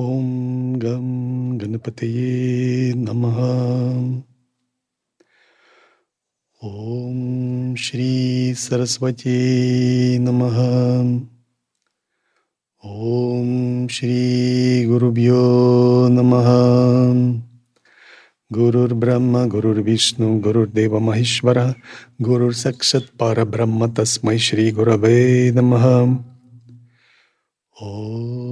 ॐ 0.00 0.74
गं 0.76 1.06
गणपतये 1.60 2.92
नमः। 2.96 3.38
ॐ 6.64 7.74
श्रीसरस्वती 7.74 9.38
नमः। 10.18 10.58
ॐ 12.84 13.88
श्रीगुरुभ्यो 13.88 15.42
नमः। 16.08 16.46
गुरुर्ब्रह्म 18.52 19.48
गुरुर्विष्णु 19.48 20.40
गुरुर्देव 20.40 20.98
महेश्वरः 20.98 21.74
गुरुर्सक्षत् 22.20 23.18
परब्रह्म 23.18 23.92
तस्मै 23.92 24.38
श्रीगुरवे 24.38 25.50
नमः। 25.50 26.16
ॐ 27.82 28.47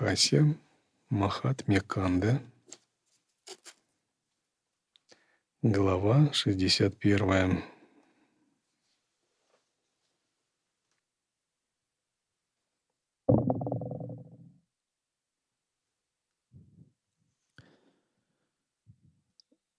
Трипура 0.00 0.10
Рахасия, 0.10 0.58
Махатмья 1.10 1.80
Канда, 1.80 2.42
глава 5.62 6.32
61. 6.32 7.62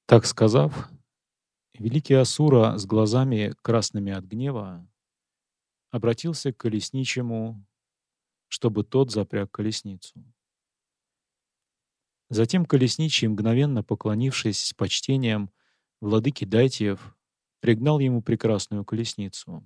Так 0.05 0.25
сказав, 0.25 0.89
великий 1.79 2.13
Асура 2.13 2.77
с 2.77 2.85
глазами 2.85 3.53
красными 3.61 4.11
от 4.11 4.25
гнева 4.25 4.87
обратился 5.89 6.53
к 6.53 6.57
колесничему, 6.57 7.65
чтобы 8.51 8.83
тот 8.83 9.11
запряг 9.11 9.49
колесницу. 9.49 10.25
Затем 12.29 12.65
колесничий, 12.65 13.29
мгновенно 13.29 13.81
поклонившись 13.81 14.61
с 14.65 14.73
почтением 14.73 15.49
владыке 16.01 16.45
Дайтиев, 16.45 17.15
пригнал 17.61 17.99
ему 17.99 18.21
прекрасную 18.21 18.83
колесницу. 18.83 19.63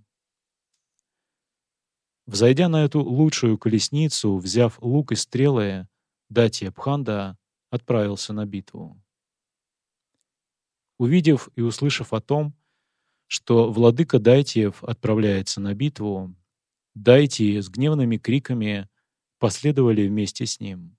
Взойдя 2.28 2.70
на 2.70 2.86
эту 2.86 3.02
лучшую 3.04 3.58
колесницу, 3.58 4.38
взяв 4.38 4.78
лук 4.84 5.14
и 5.14 5.16
стрелы, 5.16 5.88
Датия 6.30 6.72
Пханда 6.72 7.40
отправился 7.72 8.34
на 8.34 8.46
битву. 8.46 9.02
Увидев 11.00 11.50
и 11.56 11.62
услышав 11.62 12.14
о 12.14 12.22
том, 12.22 12.54
что 13.26 13.72
владыка 13.72 14.20
Дайтиев 14.20 14.84
отправляется 14.84 15.60
на 15.60 15.74
битву, 15.74 16.36
Дайтии 16.96 17.60
с 17.60 17.70
гневными 17.70 18.18
криками 18.18 18.90
последовали 19.38 20.08
вместе 20.08 20.46
с 20.46 20.62
ним, 20.62 20.98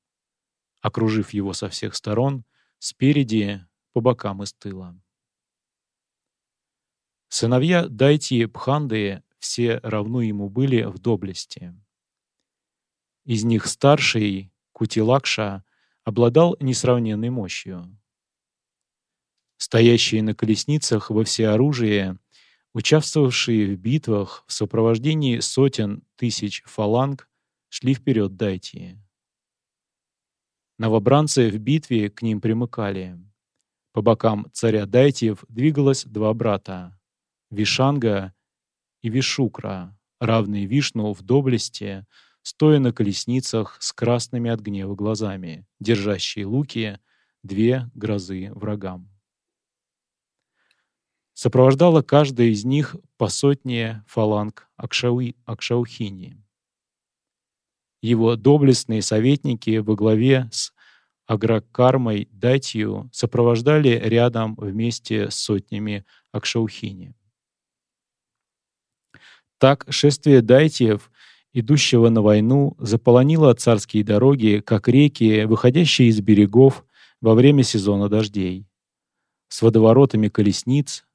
окружив 0.82 1.30
его 1.30 1.54
со 1.54 1.70
всех 1.70 1.96
сторон, 1.96 2.44
спереди, 2.78 3.66
по 3.92 4.02
бокам 4.02 4.42
и 4.42 4.46
с 4.46 4.52
тыла. 4.52 4.94
Сыновья 7.28 7.88
Дайтии 7.88 8.44
Пханды 8.44 9.22
все 9.38 9.78
равны 9.78 10.22
ему 10.22 10.50
были 10.50 10.82
в 10.84 10.98
доблести. 10.98 11.74
Из 13.24 13.44
них 13.44 13.66
старший, 13.66 14.52
Кутилакша, 14.72 15.64
обладал 16.04 16.56
несравненной 16.60 17.30
мощью. 17.30 17.98
Стоящие 19.56 20.22
на 20.22 20.34
колесницах 20.34 21.10
во 21.10 21.24
всеоружии, 21.24 22.18
участвовавшие 22.76 23.74
в 23.74 23.78
битвах 23.78 24.44
в 24.46 24.52
сопровождении 24.52 25.38
сотен 25.40 26.02
тысяч 26.14 26.62
фаланг, 26.66 27.26
шли 27.70 27.94
вперед 27.94 28.36
Дайтии. 28.36 29.02
Новобранцы 30.78 31.48
в 31.48 31.58
битве 31.58 32.10
к 32.10 32.20
ним 32.20 32.42
примыкали. 32.42 33.18
По 33.92 34.02
бокам 34.02 34.48
царя 34.52 34.84
Дайтиев 34.84 35.42
двигалось 35.48 36.04
два 36.04 36.34
брата— 36.34 37.00
Вишанга 37.50 38.34
и 39.00 39.08
Вишукра, 39.08 39.98
равные 40.20 40.66
Вишну 40.66 41.14
в 41.14 41.22
доблести, 41.22 42.04
стоя 42.42 42.78
на 42.78 42.92
колесницах 42.92 43.78
с 43.80 43.90
красными 43.94 44.50
от 44.50 44.60
гнева 44.60 44.94
глазами, 44.94 45.66
держащие 45.80 46.44
луки, 46.44 47.00
две 47.42 47.90
грозы 47.94 48.52
врагам. 48.52 49.15
Сопровождала 51.36 52.00
каждая 52.00 52.46
из 52.46 52.64
них 52.64 52.96
по 53.18 53.28
сотне 53.28 54.02
фаланг 54.08 54.70
Акшауи, 54.76 55.36
Акшаухини. 55.44 56.42
Его 58.00 58.36
доблестные 58.36 59.02
советники 59.02 59.76
во 59.76 59.96
главе 59.96 60.48
с 60.50 60.72
Агракармой 61.26 62.26
Датью 62.32 63.10
сопровождали 63.12 64.00
рядом 64.02 64.54
вместе 64.54 65.30
с 65.30 65.34
сотнями 65.34 66.06
Акшаухини. 66.32 67.14
Так 69.58 69.84
шествие 69.90 70.40
дайтиев, 70.40 71.10
идущего 71.52 72.08
на 72.08 72.22
войну, 72.22 72.76
заполонило 72.78 73.52
царские 73.52 74.04
дороги, 74.04 74.62
как 74.64 74.88
реки, 74.88 75.44
выходящие 75.44 76.08
из 76.08 76.18
берегов 76.22 76.86
во 77.20 77.34
время 77.34 77.62
сезона 77.62 78.08
дождей, 78.08 78.66
с 79.48 79.60
водоворотами 79.60 80.28
колесниц, 80.28 81.06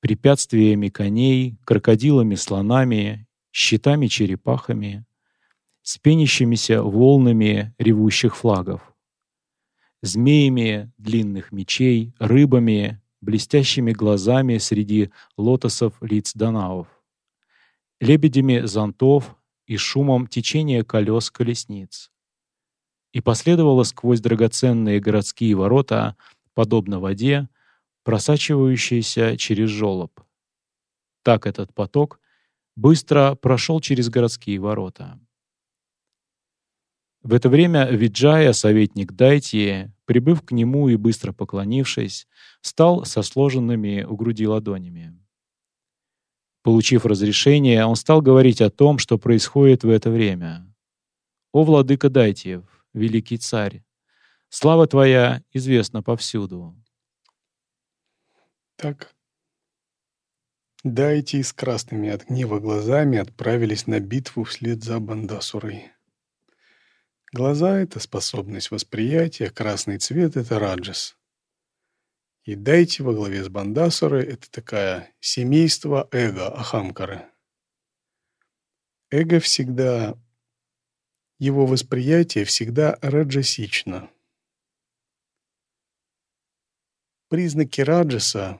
препятствиями 0.00 0.88
коней, 0.88 1.56
крокодилами, 1.64 2.34
слонами, 2.34 3.26
щитами-черепахами, 3.52 5.04
с 5.82 5.98
пенящимися 5.98 6.82
волнами 6.82 7.74
ревущих 7.78 8.36
флагов, 8.36 8.94
змеями 10.02 10.92
длинных 10.98 11.52
мечей, 11.52 12.14
рыбами, 12.18 13.00
блестящими 13.20 13.92
глазами 13.92 14.58
среди 14.58 15.10
лотосов 15.36 15.94
лиц 16.02 16.32
данаов, 16.34 16.86
лебедями 18.00 18.60
зонтов 18.66 19.36
и 19.66 19.76
шумом 19.76 20.26
течения 20.26 20.84
колес 20.84 21.30
колесниц. 21.30 22.10
И 23.12 23.20
последовало 23.20 23.82
сквозь 23.82 24.20
драгоценные 24.20 25.00
городские 25.00 25.54
ворота, 25.54 26.16
подобно 26.54 27.00
воде, 27.00 27.48
просачивающейся 28.02 29.36
через 29.36 29.68
жолоб. 29.70 30.20
Так 31.22 31.46
этот 31.46 31.74
поток 31.74 32.20
быстро 32.76 33.34
прошел 33.34 33.80
через 33.80 34.08
городские 34.08 34.58
ворота. 34.58 35.20
В 37.22 37.34
это 37.34 37.50
время 37.50 37.84
Виджая, 37.90 38.54
советник 38.54 39.12
Дайтии, 39.12 39.92
прибыв 40.06 40.42
к 40.42 40.52
нему 40.52 40.88
и 40.88 40.96
быстро 40.96 41.32
поклонившись, 41.32 42.26
стал 42.62 43.04
со 43.04 43.20
сложенными 43.20 44.04
у 44.04 44.16
груди 44.16 44.46
ладонями. 44.46 45.14
Получив 46.62 47.04
разрешение, 47.04 47.84
он 47.84 47.96
стал 47.96 48.22
говорить 48.22 48.62
о 48.62 48.70
том, 48.70 48.98
что 48.98 49.18
происходит 49.18 49.84
в 49.84 49.90
это 49.90 50.10
время. 50.10 50.66
«О, 51.52 51.64
владыка 51.64 52.08
Дайтиев, 52.08 52.62
великий 52.94 53.36
царь, 53.36 53.82
слава 54.48 54.86
твоя 54.86 55.42
известна 55.52 56.02
повсюду». 56.02 56.74
Так, 58.80 59.14
Дайте 60.84 61.42
с 61.42 61.52
красными 61.52 62.08
от 62.08 62.28
гнева 62.28 62.60
глазами 62.60 63.18
отправились 63.18 63.86
на 63.86 64.00
битву 64.00 64.44
вслед 64.44 64.82
за 64.82 64.98
Бандасурой. 65.00 65.92
Глаза— 67.30 67.78
это 67.82 68.00
способность 68.00 68.70
восприятия, 68.70 69.50
красный 69.50 69.98
цвет— 69.98 70.34
это 70.38 70.58
раджас. 70.58 71.18
И 72.44 72.54
дайте 72.54 73.02
во 73.02 73.12
главе 73.12 73.44
с 73.44 73.50
Бандасурой— 73.50 74.24
это 74.26 74.50
такая 74.50 75.12
семейство 75.20 76.08
эго, 76.10 76.48
ахамкары. 76.48 77.26
Эго 79.10 79.40
всегда, 79.40 80.18
его 81.38 81.66
восприятие 81.66 82.46
всегда 82.46 82.98
раджасично. 83.02 84.10
Признаки 87.28 87.82
раджаса 87.82 88.58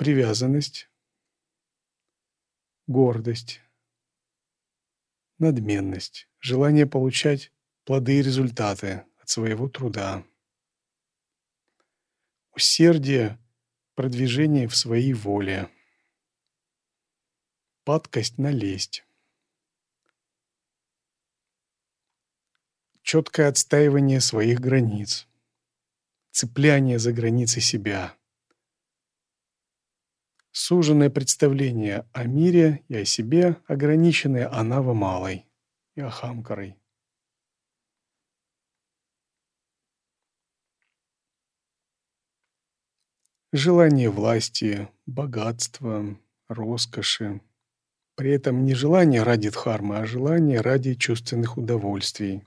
привязанность, 0.00 0.88
гордость, 2.86 3.60
надменность, 5.36 6.26
желание 6.38 6.86
получать 6.86 7.52
плоды 7.84 8.18
и 8.18 8.22
результаты 8.22 9.04
от 9.20 9.28
своего 9.28 9.68
труда, 9.68 10.24
усердие, 12.54 13.38
продвижение 13.94 14.68
в 14.68 14.74
своей 14.74 15.12
воле, 15.12 15.68
падкость 17.84 18.38
на 18.38 18.50
лесть, 18.50 19.04
четкое 23.02 23.48
отстаивание 23.48 24.22
своих 24.22 24.60
границ, 24.60 25.28
цепляние 26.30 26.98
за 26.98 27.12
границы 27.12 27.60
себя, 27.60 28.16
суженное 30.52 31.10
представление 31.10 32.06
о 32.12 32.24
мире 32.24 32.84
и 32.88 32.96
о 32.96 33.04
себе, 33.04 33.56
ограниченное 33.66 34.52
анава 34.52 34.94
малой 34.94 35.46
и 35.94 36.00
ахамкарой. 36.00 36.76
Желание 43.52 44.10
власти, 44.10 44.88
богатства, 45.06 46.16
роскоши. 46.48 47.40
При 48.14 48.30
этом 48.30 48.64
не 48.64 48.74
желание 48.74 49.24
ради 49.24 49.50
дхармы, 49.50 49.98
а 49.98 50.06
желание 50.06 50.60
ради 50.60 50.94
чувственных 50.94 51.56
удовольствий. 51.56 52.44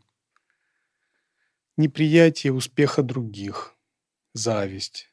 Неприятие 1.75 2.53
успеха 2.53 3.03
других, 3.03 3.75
зависть. 4.33 5.12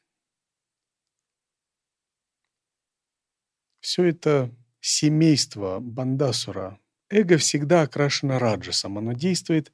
Все 3.81 4.05
это 4.05 4.55
семейство 4.79 5.79
Бандасура. 5.79 6.79
Эго 7.09 7.37
всегда 7.37 7.81
окрашено 7.81 8.39
раджасом, 8.39 8.97
оно 8.97 9.13
действует 9.13 9.73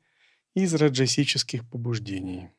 из 0.56 0.74
раджасических 0.74 1.70
побуждений. 1.70 2.50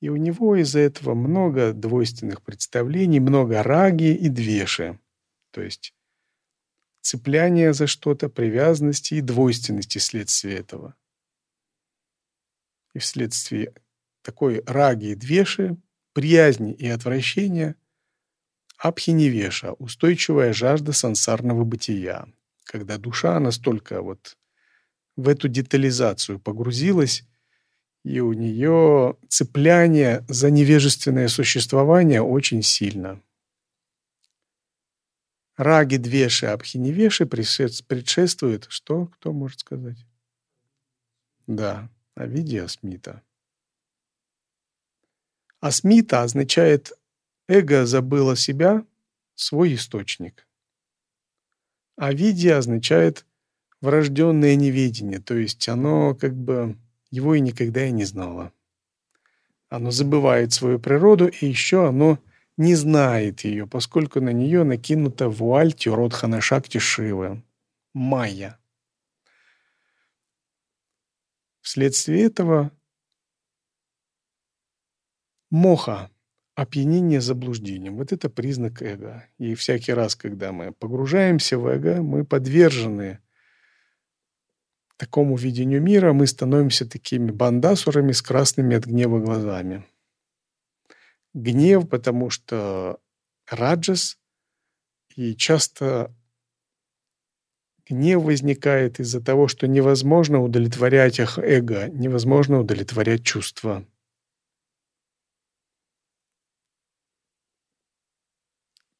И 0.00 0.10
у 0.10 0.16
него 0.16 0.56
из-за 0.56 0.80
этого 0.80 1.14
много 1.14 1.72
двойственных 1.72 2.42
представлений, 2.42 3.20
много 3.20 3.62
раги 3.62 4.14
и 4.14 4.28
двеши. 4.28 4.98
То 5.50 5.62
есть 5.62 5.94
цепляние 7.00 7.72
за 7.72 7.86
что-то, 7.86 8.28
привязанности 8.28 9.14
и 9.14 9.20
двойственности 9.20 9.98
вследствие 9.98 10.58
этого. 10.58 10.94
И 12.92 12.98
вследствие 12.98 13.72
такой 14.22 14.62
раги 14.66 15.06
и 15.06 15.14
двеши, 15.14 15.76
приязни 16.12 16.72
и 16.72 16.86
отвращения 16.88 17.76
абхиневеша, 18.78 19.72
устойчивая 19.72 20.52
жажда 20.52 20.92
сансарного 20.92 21.64
бытия, 21.64 22.26
когда 22.64 22.96
душа 22.96 23.38
настолько 23.40 24.00
вот 24.02 24.36
в 25.16 25.28
эту 25.28 25.48
детализацию 25.48 26.38
погрузилась, 26.38 27.24
и 28.04 28.20
у 28.20 28.32
нее 28.32 29.16
цепляние 29.28 30.24
за 30.28 30.50
невежественное 30.50 31.28
существование 31.28 32.22
очень 32.22 32.62
сильно. 32.62 33.20
Раги 35.56 35.96
Двеши, 35.96 36.46
Абхиневеши 36.46 37.26
предшествует, 37.26 38.66
что 38.68 39.06
кто 39.06 39.32
может 39.32 39.60
сказать? 39.60 40.06
Да, 41.48 41.90
Авидия 42.14 42.64
Асмита. 42.64 43.22
Асмита 45.58 46.22
означает 46.22 46.92
эго 47.48 47.86
забыло 47.86 48.36
себя, 48.36 48.84
свой 49.34 49.74
источник. 49.74 50.46
Авидия 51.96 52.58
означает 52.58 53.26
врожденное 53.80 54.54
неведение, 54.54 55.18
то 55.18 55.34
есть 55.34 55.68
оно 55.68 56.14
как 56.14 56.34
бы 56.34 56.76
его 57.10 57.34
и 57.34 57.40
никогда 57.40 57.86
и 57.86 57.90
не 57.90 58.04
знало. 58.04 58.52
Оно 59.68 59.90
забывает 59.90 60.52
свою 60.52 60.78
природу, 60.78 61.28
и 61.28 61.46
еще 61.46 61.88
оно 61.88 62.18
не 62.56 62.74
знает 62.74 63.42
ее, 63.42 63.66
поскольку 63.66 64.20
на 64.20 64.30
нее 64.30 64.64
накинута 64.64 65.28
вуаль 65.28 65.72
Тюродхана 65.72 66.40
Шакти 66.40 66.78
Шивы– 66.78 67.42
майя. 67.94 68.58
Вследствие 71.60 72.24
этого 72.24 72.72
моха– 75.50 76.10
опьянение 76.58 77.20
заблуждением. 77.20 77.98
Вот 77.98 78.10
это 78.10 78.28
признак 78.28 78.82
эго. 78.82 79.24
И 79.38 79.54
всякий 79.54 79.92
раз, 79.92 80.16
когда 80.16 80.50
мы 80.50 80.72
погружаемся 80.72 81.56
в 81.56 81.68
эго, 81.68 82.02
мы 82.02 82.24
подвержены 82.24 83.20
такому 84.96 85.36
видению 85.36 85.80
мира 85.80 86.12
мы 86.12 86.26
становимся 86.26 86.84
такими 86.84 87.30
бандасурами 87.30 88.10
с 88.10 88.20
красными 88.20 88.74
от 88.74 88.86
гнева 88.86 89.20
глазами. 89.20 89.84
Гнев, 91.32 91.88
потому 91.88 92.28
что 92.28 92.98
раджас, 93.48 94.18
и 95.14 95.36
часто 95.36 96.12
гнев 97.88 98.20
возникает 98.20 98.98
из-за 98.98 99.20
того, 99.20 99.46
что 99.46 99.68
невозможно 99.68 100.42
удовлетворять 100.42 101.20
эго, 101.20 101.86
невозможно 101.86 102.58
удовлетворять 102.58 103.24
чувства. 103.24 103.86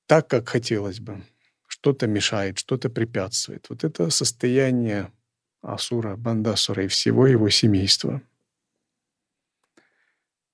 Так, 0.09 0.27
как 0.27 0.49
хотелось 0.49 1.01
бы. 1.01 1.23
Что-то 1.67 2.07
мешает, 2.07 2.59
что-то 2.59 2.89
препятствует. 2.89 3.67
Вот 3.69 3.85
это 3.85 4.09
состояние 4.09 5.13
Асура, 5.61 6.17
Бандасура 6.17 6.85
и 6.85 6.89
всего 6.89 7.27
его 7.27 7.51
семейства. 7.51 8.23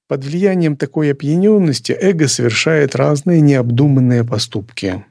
Под 0.08 0.24
влиянием 0.24 0.76
такой 0.76 1.12
опьяненности 1.12 1.92
эго 1.92 2.26
совершает 2.26 2.96
разные 2.96 3.40
необдуманные 3.40 4.24
поступки. 4.24 5.06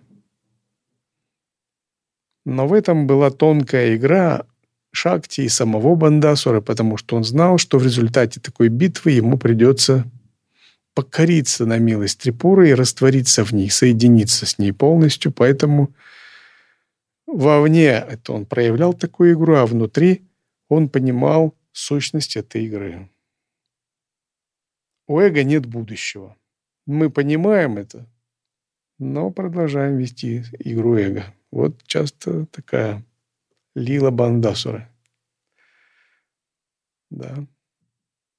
Но 2.46 2.68
в 2.68 2.74
этом 2.74 3.08
была 3.08 3.32
тонкая 3.32 3.96
игра 3.96 4.46
Шакти 4.92 5.42
и 5.42 5.50
самого 5.50 5.96
Бандасура, 5.96 6.60
потому 6.60 6.98
что 6.98 7.16
он 7.16 7.24
знал, 7.24 7.58
что 7.58 7.80
в 7.80 7.84
результате 7.84 8.42
такой 8.42 8.68
битвы 8.68 9.12
ему 9.12 9.38
придется 9.38 10.04
покориться 10.94 11.66
на 11.66 11.78
милость 11.78 12.22
Трипуры 12.22 12.70
и 12.70 12.74
раствориться 12.74 13.44
в 13.44 13.52
ней, 13.52 13.70
соединиться 13.70 14.46
с 14.46 14.60
ней 14.60 14.72
полностью, 14.72 15.32
поэтому 15.32 15.94
вовне 17.26 17.90
это 17.90 18.34
он 18.34 18.46
проявлял 18.46 18.94
такую 18.94 19.34
игру, 19.34 19.56
а 19.56 19.66
внутри 19.66 20.28
он 20.70 20.90
понимал 20.90 21.56
сущность 21.72 22.38
этой 22.38 22.66
игры. 22.66 23.10
У 25.08 25.20
эго 25.20 25.44
нет 25.44 25.66
будущего. 25.66 26.38
Мы 26.86 27.10
понимаем 27.10 27.78
это, 27.78 28.08
но 29.00 29.32
продолжаем 29.32 29.98
вести 29.98 30.44
игру 30.60 30.96
эго. 30.96 31.34
Вот 31.52 31.84
часто 31.86 32.46
такая 32.48 33.06
лила 33.76 34.12
бандасура. 34.12 34.90
Да. 37.10 37.46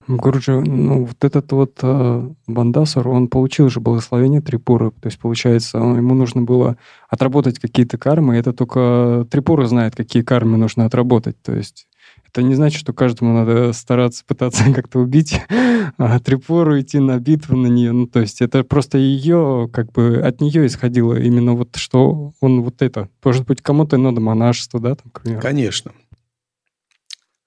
Гуруджи, 0.07 0.61
ну 0.61 1.07
вот 1.07 1.25
этот 1.25 1.51
вот 1.53 1.79
э, 1.83 2.29
Бандасар, 2.47 3.09
он 3.09 3.29
получил 3.29 3.69
же 3.71 3.81
благословение 3.81 4.41
Трипуры. 4.41 4.91
То 4.91 5.07
есть, 5.07 5.19
получается, 5.19 5.81
он, 5.81 5.97
ему 5.97 6.15
нужно 6.15 6.43
было 6.43 6.77
отработать 7.09 7.59
какие-то 7.59 7.97
кармы, 7.99 8.37
это 8.37 8.53
только 8.53 9.27
Трипура 9.31 9.67
знает, 9.67 9.97
какие 9.97 10.23
кармы 10.23 10.59
нужно 10.59 10.85
отработать. 10.85 11.41
То 11.43 11.55
есть 11.55 11.87
это 12.27 12.43
не 12.43 12.55
значит, 12.55 12.81
что 12.81 12.93
каждому 12.93 13.33
надо 13.33 13.73
стараться 13.73 14.25
пытаться 14.27 14.65
как-то 14.75 14.99
убить 14.99 15.41
а 15.99 16.19
Трипуру, 16.19 16.81
идти 16.81 16.99
на 16.99 17.19
битву 17.19 17.57
на 17.57 17.69
нее. 17.69 17.93
Ну, 17.93 18.07
то 18.07 18.21
есть 18.21 18.43
это 18.43 18.65
просто 18.65 18.99
ее, 18.99 19.69
как 19.73 19.93
бы 19.93 20.21
от 20.21 20.41
нее 20.41 20.67
исходило 20.67 21.19
именно 21.19 21.53
вот 21.53 21.77
что 21.77 22.33
он 22.41 22.63
вот 22.63 22.83
это. 22.83 23.09
Может 23.23 23.47
быть, 23.47 23.63
кому-то 23.63 23.97
надо 23.97 24.21
монашество, 24.21 24.81
да, 24.81 24.95
там, 24.95 25.11
к 25.13 25.21
примеру. 25.23 25.43
Конечно. 25.43 25.93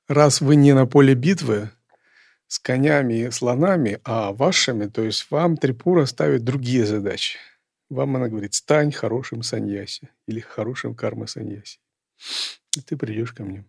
Раз 0.07 0.39
вы 0.39 0.55
не 0.55 0.73
на 0.73 0.85
поле 0.85 1.15
битвы, 1.15 1.69
с 2.47 2.59
конями 2.59 3.13
и 3.13 3.31
слонами, 3.31 3.99
а 4.03 4.31
вашими, 4.31 4.87
то 4.87 5.03
есть 5.03 5.29
вам 5.31 5.57
Трипура 5.57 6.05
ставит 6.05 6.43
другие 6.43 6.85
задачи. 6.85 7.37
Вам 7.89 8.15
она 8.15 8.27
говорит, 8.27 8.53
стань 8.53 8.91
хорошим 8.91 9.43
саньяси 9.43 10.09
или 10.27 10.39
хорошим 10.39 10.95
карма 10.95 11.27
саньяси. 11.27 11.79
И 12.75 12.81
ты 12.81 12.97
придешь 12.97 13.33
ко 13.33 13.43
мне. 13.43 13.65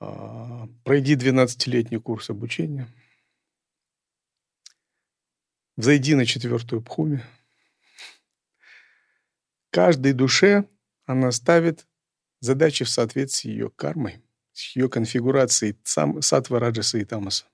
А, 0.00 0.68
пройди 0.84 1.16
12-летний 1.16 1.98
курс 1.98 2.30
обучения. 2.30 2.88
Взойди 5.76 6.14
на 6.14 6.26
четвертую 6.26 6.82
пхуми. 6.82 7.24
Каждой 9.70 10.12
душе 10.12 10.68
она 11.04 11.30
ставит 11.30 11.86
задачи 12.40 12.84
в 12.84 12.88
соответствии 12.88 13.48
с 13.48 13.52
ее 13.52 13.70
кармой 13.70 14.22
с 14.58 14.74
ее 14.74 14.88
конфигурацией 14.88 15.76
сам, 15.84 16.20
сатва, 16.20 16.58
раджаса 16.58 16.98
и 16.98 17.04
тамаса. 17.04 17.44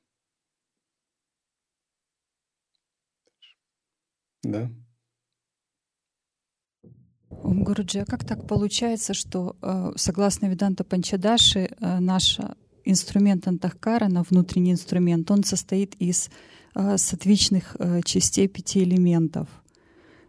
Да. 4.43 4.71
Гуруджи, 7.31 8.01
а 8.01 8.05
как 8.07 8.25
так 8.25 8.47
получается, 8.47 9.13
что, 9.13 9.57
э, 9.61 9.93
согласно 9.97 10.47
Веданта 10.47 10.83
Панчадаши, 10.85 11.69
э, 11.79 11.99
наш 11.99 12.39
инструмент 12.85 13.47
Антахкарана, 13.49 14.23
внутренний 14.23 14.73
инструмент, 14.73 15.31
он 15.31 15.45
состоит 15.45 15.95
из 15.97 16.31
э, 16.75 16.97
сатвичных 16.97 17.77
частей 18.05 18.49
пяти 18.49 18.83
элементов. 18.83 19.49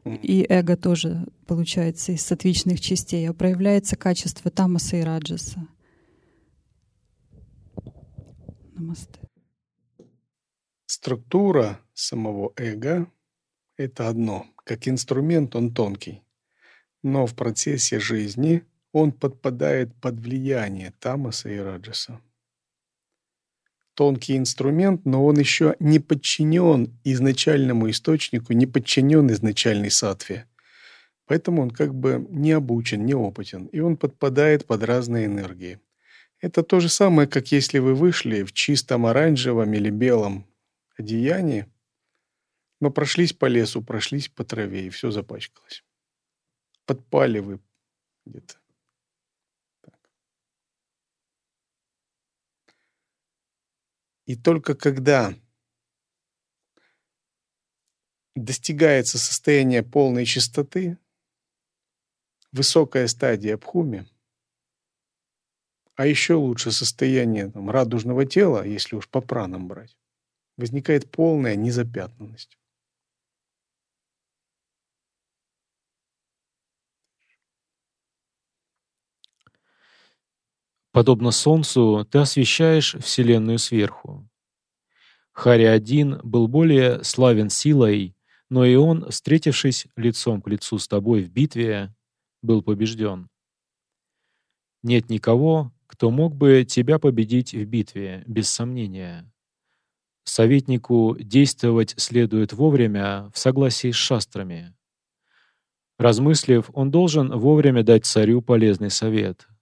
И 0.05 0.45
эго 0.47 0.77
тоже 0.77 1.25
получается 1.47 2.11
из 2.11 2.21
сатвичных 2.21 2.79
частей, 2.79 3.27
а 3.27 3.33
проявляется 3.33 3.95
качество 3.95 4.51
тамаса 4.51 4.97
и 4.97 5.01
раджаса. 5.01 5.67
Намасте. 8.75 9.19
Структура 10.85 11.79
самого 11.93 12.51
эго— 12.57 13.09
это 13.77 14.09
одно. 14.09 14.47
Как 14.65 14.87
инструмент 14.87 15.55
он 15.55 15.73
тонкий. 15.73 16.21
Но 17.01 17.25
в 17.25 17.35
процессе 17.35 17.99
жизни 17.99 18.65
он 18.91 19.13
подпадает 19.13 19.95
под 20.01 20.19
влияние 20.19 20.93
тамаса 20.99 21.49
и 21.49 21.57
раджаса. 21.57 22.19
Тонкий 23.93 24.35
инструмент, 24.35 25.05
но 25.05 25.25
он 25.25 25.39
еще 25.39 25.77
не 25.79 25.99
подчинен 25.99 26.99
изначальному 27.05 27.89
источнику, 27.89 28.51
не 28.51 28.67
подчинен 28.67 29.31
изначальной 29.31 29.89
сатве. 29.89 30.49
Поэтому 31.27 31.61
он 31.61 31.71
как 31.71 31.95
бы 31.95 32.27
не 32.29 32.51
обучен, 32.51 33.05
не 33.05 33.13
опытен, 33.13 33.67
и 33.67 33.79
он 33.79 33.95
подпадает 33.95 34.65
под 34.65 34.83
разные 34.83 35.27
энергии. 35.27 35.79
Это 36.39 36.63
то 36.63 36.79
же 36.79 36.89
самое, 36.89 37.27
как 37.27 37.51
если 37.51 37.79
вы 37.79 37.95
вышли 37.95 38.43
в 38.43 38.53
чистом 38.53 39.05
оранжевом 39.05 39.73
или 39.73 39.89
белом 39.89 40.45
одеянии, 40.97 41.65
но 42.79 42.91
прошлись 42.91 43.33
по 43.33 43.45
лесу, 43.45 43.81
прошлись 43.81 44.29
по 44.29 44.43
траве, 44.43 44.87
и 44.87 44.89
все 44.89 45.11
запачкалось. 45.11 45.83
Подпали 46.85 47.39
вы 47.39 47.59
где-то. 48.25 48.55
И 54.25 54.35
только 54.35 54.75
когда 54.75 55.35
достигается 58.35 59.17
состояние 59.17 59.83
полной 59.83 60.25
чистоты, 60.25 60.97
высокая 62.51 63.07
стадия 63.07 63.57
бхуми, 63.57 64.07
а 65.95 66.05
еще 66.05 66.35
лучше 66.35 66.71
состояние 66.71 67.49
там, 67.49 67.69
радужного 67.69 68.25
тела, 68.25 68.65
если 68.65 68.95
уж 68.95 69.07
по 69.07 69.21
пранам 69.21 69.67
брать, 69.67 69.97
возникает 70.57 71.09
полная 71.09 71.55
незапятнанность. 71.55 72.57
Подобно 80.91 81.31
Солнцу, 81.31 82.07
ты 82.09 82.19
освещаешь 82.19 82.95
Вселенную 82.95 83.59
сверху. 83.59 84.29
Хари-1 85.33 86.21
был 86.23 86.47
более 86.47 87.03
славен 87.03 87.49
силой, 87.49 88.15
но 88.49 88.63
и 88.63 88.75
он, 88.75 89.09
встретившись 89.09 89.87
лицом 89.97 90.41
к 90.41 90.47
лицу 90.47 90.77
с 90.77 90.87
тобой 90.87 91.23
в 91.23 91.29
битве, 91.29 91.93
был 92.41 92.61
побежден. 92.63 93.27
Нет 94.83 95.09
никого, 95.09 95.73
кто 95.95 96.11
мог 96.11 96.35
бы 96.35 96.65
тебя 96.65 96.99
победить 96.99 97.53
в 97.53 97.65
битве, 97.65 98.23
без 98.27 98.49
сомнения. 98.49 99.31
Советнику 100.23 101.17
действовать 101.19 101.95
следует 101.97 102.53
вовремя 102.53 103.31
в 103.33 103.39
согласии 103.39 103.91
с 103.91 103.95
шастрами. 103.95 104.75
Размыслив, 105.97 106.69
он 106.73 106.91
должен 106.91 107.31
вовремя 107.31 107.83
дать 107.83 108.05
царю 108.05 108.41
полезный 108.41 108.91
совет— 108.91 109.47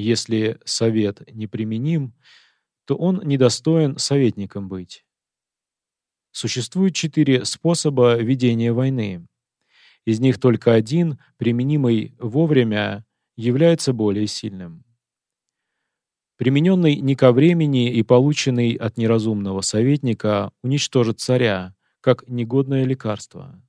если 0.00 0.58
совет 0.64 1.22
неприменим, 1.32 2.14
то 2.86 2.96
он 2.96 3.20
недостоин 3.24 3.98
советником 3.98 4.68
быть. 4.68 5.04
Существует 6.32 6.94
четыре 6.94 7.44
способа 7.44 8.16
ведения 8.16 8.72
войны. 8.72 9.26
Из 10.04 10.20
них 10.20 10.40
только 10.40 10.72
один, 10.72 11.18
применимый 11.36 12.14
вовремя, 12.18 13.04
является 13.36 13.92
более 13.92 14.26
сильным. 14.26 14.84
Примененный 16.40 16.96
не 16.96 17.16
ко 17.16 17.32
времени 17.32 17.92
и 17.92 18.02
полученный 18.02 18.72
от 18.72 18.96
неразумного 18.96 19.60
советника 19.60 20.52
уничтожит 20.62 21.20
царя, 21.20 21.74
как 22.00 22.26
негодное 22.28 22.84
лекарство. 22.84 23.62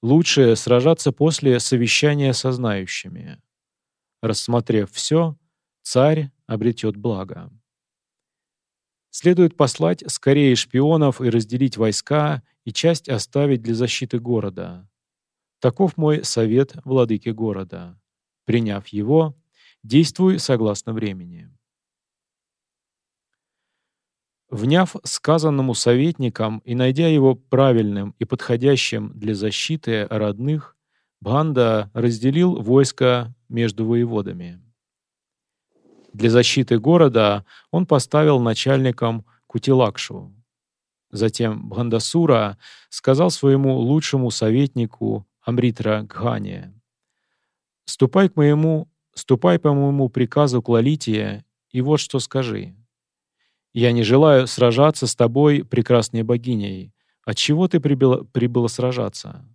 Лучше 0.00 0.54
сражаться 0.54 1.10
после 1.10 1.58
совещания 1.58 2.34
со 2.34 2.52
знающими. 2.52 3.42
Рассмотрев 4.22 4.92
все, 4.92 5.36
царь 5.82 6.30
обретет 6.46 6.96
благо. 6.96 7.50
Следует 9.10 9.56
послать 9.56 10.04
скорее 10.06 10.54
шпионов 10.54 11.20
и 11.20 11.30
разделить 11.30 11.78
войска 11.78 12.44
и 12.64 12.72
часть 12.72 13.08
оставить 13.08 13.60
для 13.60 13.74
защиты 13.74 14.20
города. 14.20 14.88
Таков 15.58 15.96
мой 15.96 16.24
совет 16.24 16.76
владыки 16.84 17.30
города. 17.30 18.00
Приняв 18.44 18.86
его, 18.86 19.36
действуй 19.82 20.38
согласно 20.38 20.92
времени. 20.92 21.50
Вняв 24.52 24.96
сказанному 25.02 25.72
советникам 25.72 26.58
и 26.66 26.74
найдя 26.74 27.08
его 27.08 27.34
правильным 27.34 28.14
и 28.18 28.26
подходящим 28.26 29.10
для 29.18 29.34
защиты 29.34 30.06
родных, 30.10 30.76
Банда 31.22 31.90
разделил 31.94 32.60
войско 32.60 33.34
между 33.48 33.86
воеводами. 33.86 34.60
Для 36.12 36.28
защиты 36.28 36.78
города 36.78 37.46
он 37.70 37.86
поставил 37.86 38.40
начальником 38.40 39.24
Кутилакшу. 39.46 40.34
Затем 41.10 41.70
Бхандасура 41.70 42.58
сказал 42.90 43.30
своему 43.30 43.78
лучшему 43.78 44.30
советнику 44.30 45.26
Амритра 45.40 46.02
Гхане, 46.02 46.74
«Ступай 47.86 48.28
к 48.28 48.36
моему, 48.36 48.90
ступай 49.14 49.58
по 49.58 49.72
моему 49.72 50.10
приказу 50.10 50.60
к 50.60 50.68
Лалитие, 50.68 51.46
и 51.70 51.80
вот 51.80 52.00
что 52.00 52.18
скажи. 52.18 52.76
Я 53.72 53.92
не 53.92 54.02
желаю 54.02 54.46
сражаться 54.46 55.06
с 55.06 55.14
тобой, 55.16 55.64
прекрасной 55.64 56.22
богиней. 56.22 56.92
От 57.24 57.36
чего 57.36 57.68
ты 57.68 57.80
прибыла, 57.80 58.24
прибыла 58.24 58.68
сражаться? 58.68 59.46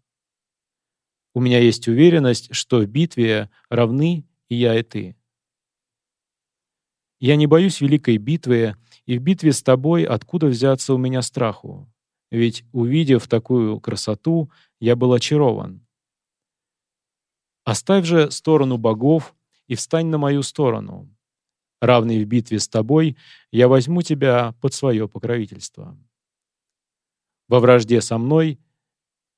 У 1.34 1.40
меня 1.40 1.60
есть 1.60 1.88
уверенность, 1.88 2.54
что 2.54 2.80
в 2.80 2.88
битве 2.88 3.52
равны 3.70 4.26
и 4.50 4.56
я, 4.56 4.80
и 4.80 4.82
ты. 4.82 5.16
Я 7.20 7.36
не 7.36 7.46
боюсь 7.46 7.82
великой 7.82 8.18
битвы, 8.18 8.76
и 9.06 9.18
в 9.18 9.22
битве 9.22 9.54
с 9.54 9.62
тобой 9.62 10.04
откуда 10.04 10.48
взяться 10.48 10.94
у 10.94 10.98
меня 10.98 11.22
страху? 11.22 11.92
Ведь, 12.32 12.64
увидев 12.74 13.28
такую 13.28 13.80
красоту, 13.80 14.52
я 14.80 14.96
был 14.96 15.14
очарован. 15.14 15.86
Оставь 17.64 18.06
же 18.06 18.32
сторону 18.32 18.78
богов 18.78 19.36
и 19.68 19.76
встань 19.76 20.08
на 20.08 20.18
мою 20.18 20.42
сторону. 20.42 21.10
Равный 21.80 22.24
в 22.24 22.28
битве 22.28 22.60
с 22.60 22.68
тобой, 22.68 23.18
я 23.52 23.68
возьму 23.68 24.02
тебя 24.02 24.54
под 24.62 24.74
свое 24.74 25.08
покровительство. 25.08 25.98
Во 27.48 27.60
вражде 27.60 28.02
со 28.02 28.18
мной, 28.18 28.60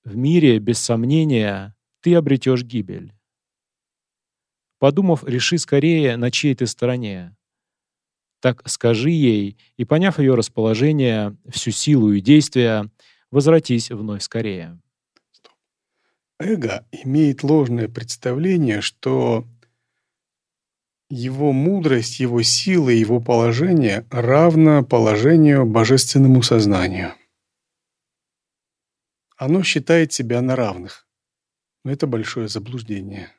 в 0.03 0.15
мире, 0.15 0.59
без 0.59 0.79
сомнения, 0.79 1.75
ты 2.01 2.15
обретешь 2.15 2.63
гибель. 2.63 3.13
Подумав, 4.79 5.25
реши 5.25 5.57
скорее, 5.57 6.15
на 6.15 6.31
чьей 6.31 6.55
ты 6.55 6.65
стороне. 6.65 7.35
Так 8.39 8.67
скажи 8.69 9.09
ей, 9.09 9.57
и, 9.75 9.83
поняв 9.83 10.19
ее 10.19 10.33
расположение, 10.35 11.35
всю 11.49 11.71
силу 11.71 12.13
и 12.13 12.21
действия, 12.21 12.89
возвратись 13.31 13.91
вновь 13.91 14.23
скорее. 14.23 14.79
Эго 16.39 16.87
имеет 16.91 17.43
ложное 17.43 17.89
представление, 17.89 18.79
что 18.79 19.45
его 21.09 21.51
мудрость, 21.51 22.19
его 22.19 22.41
сила, 22.43 22.89
его 22.89 23.19
положение 23.19 24.05
равно 24.11 24.83
положению 24.83 25.65
божественному 25.65 26.43
сознанию. 26.43 27.13
Оно 29.35 29.63
считает 29.63 30.13
себя 30.13 30.41
на 30.41 30.55
равных. 30.55 31.07
Но 31.83 31.91
это 31.91 32.07
большое 32.07 32.47
заблуждение. 32.47 33.31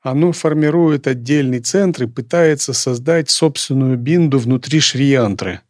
Оно 0.00 0.32
формирует 0.32 1.06
отдельный 1.06 1.60
центр 1.60 2.04
и 2.04 2.06
пытается 2.06 2.72
создать 2.72 3.30
собственную 3.30 3.96
бинду 3.96 4.38
внутри 4.38 4.80
шриянтры. 4.80 5.60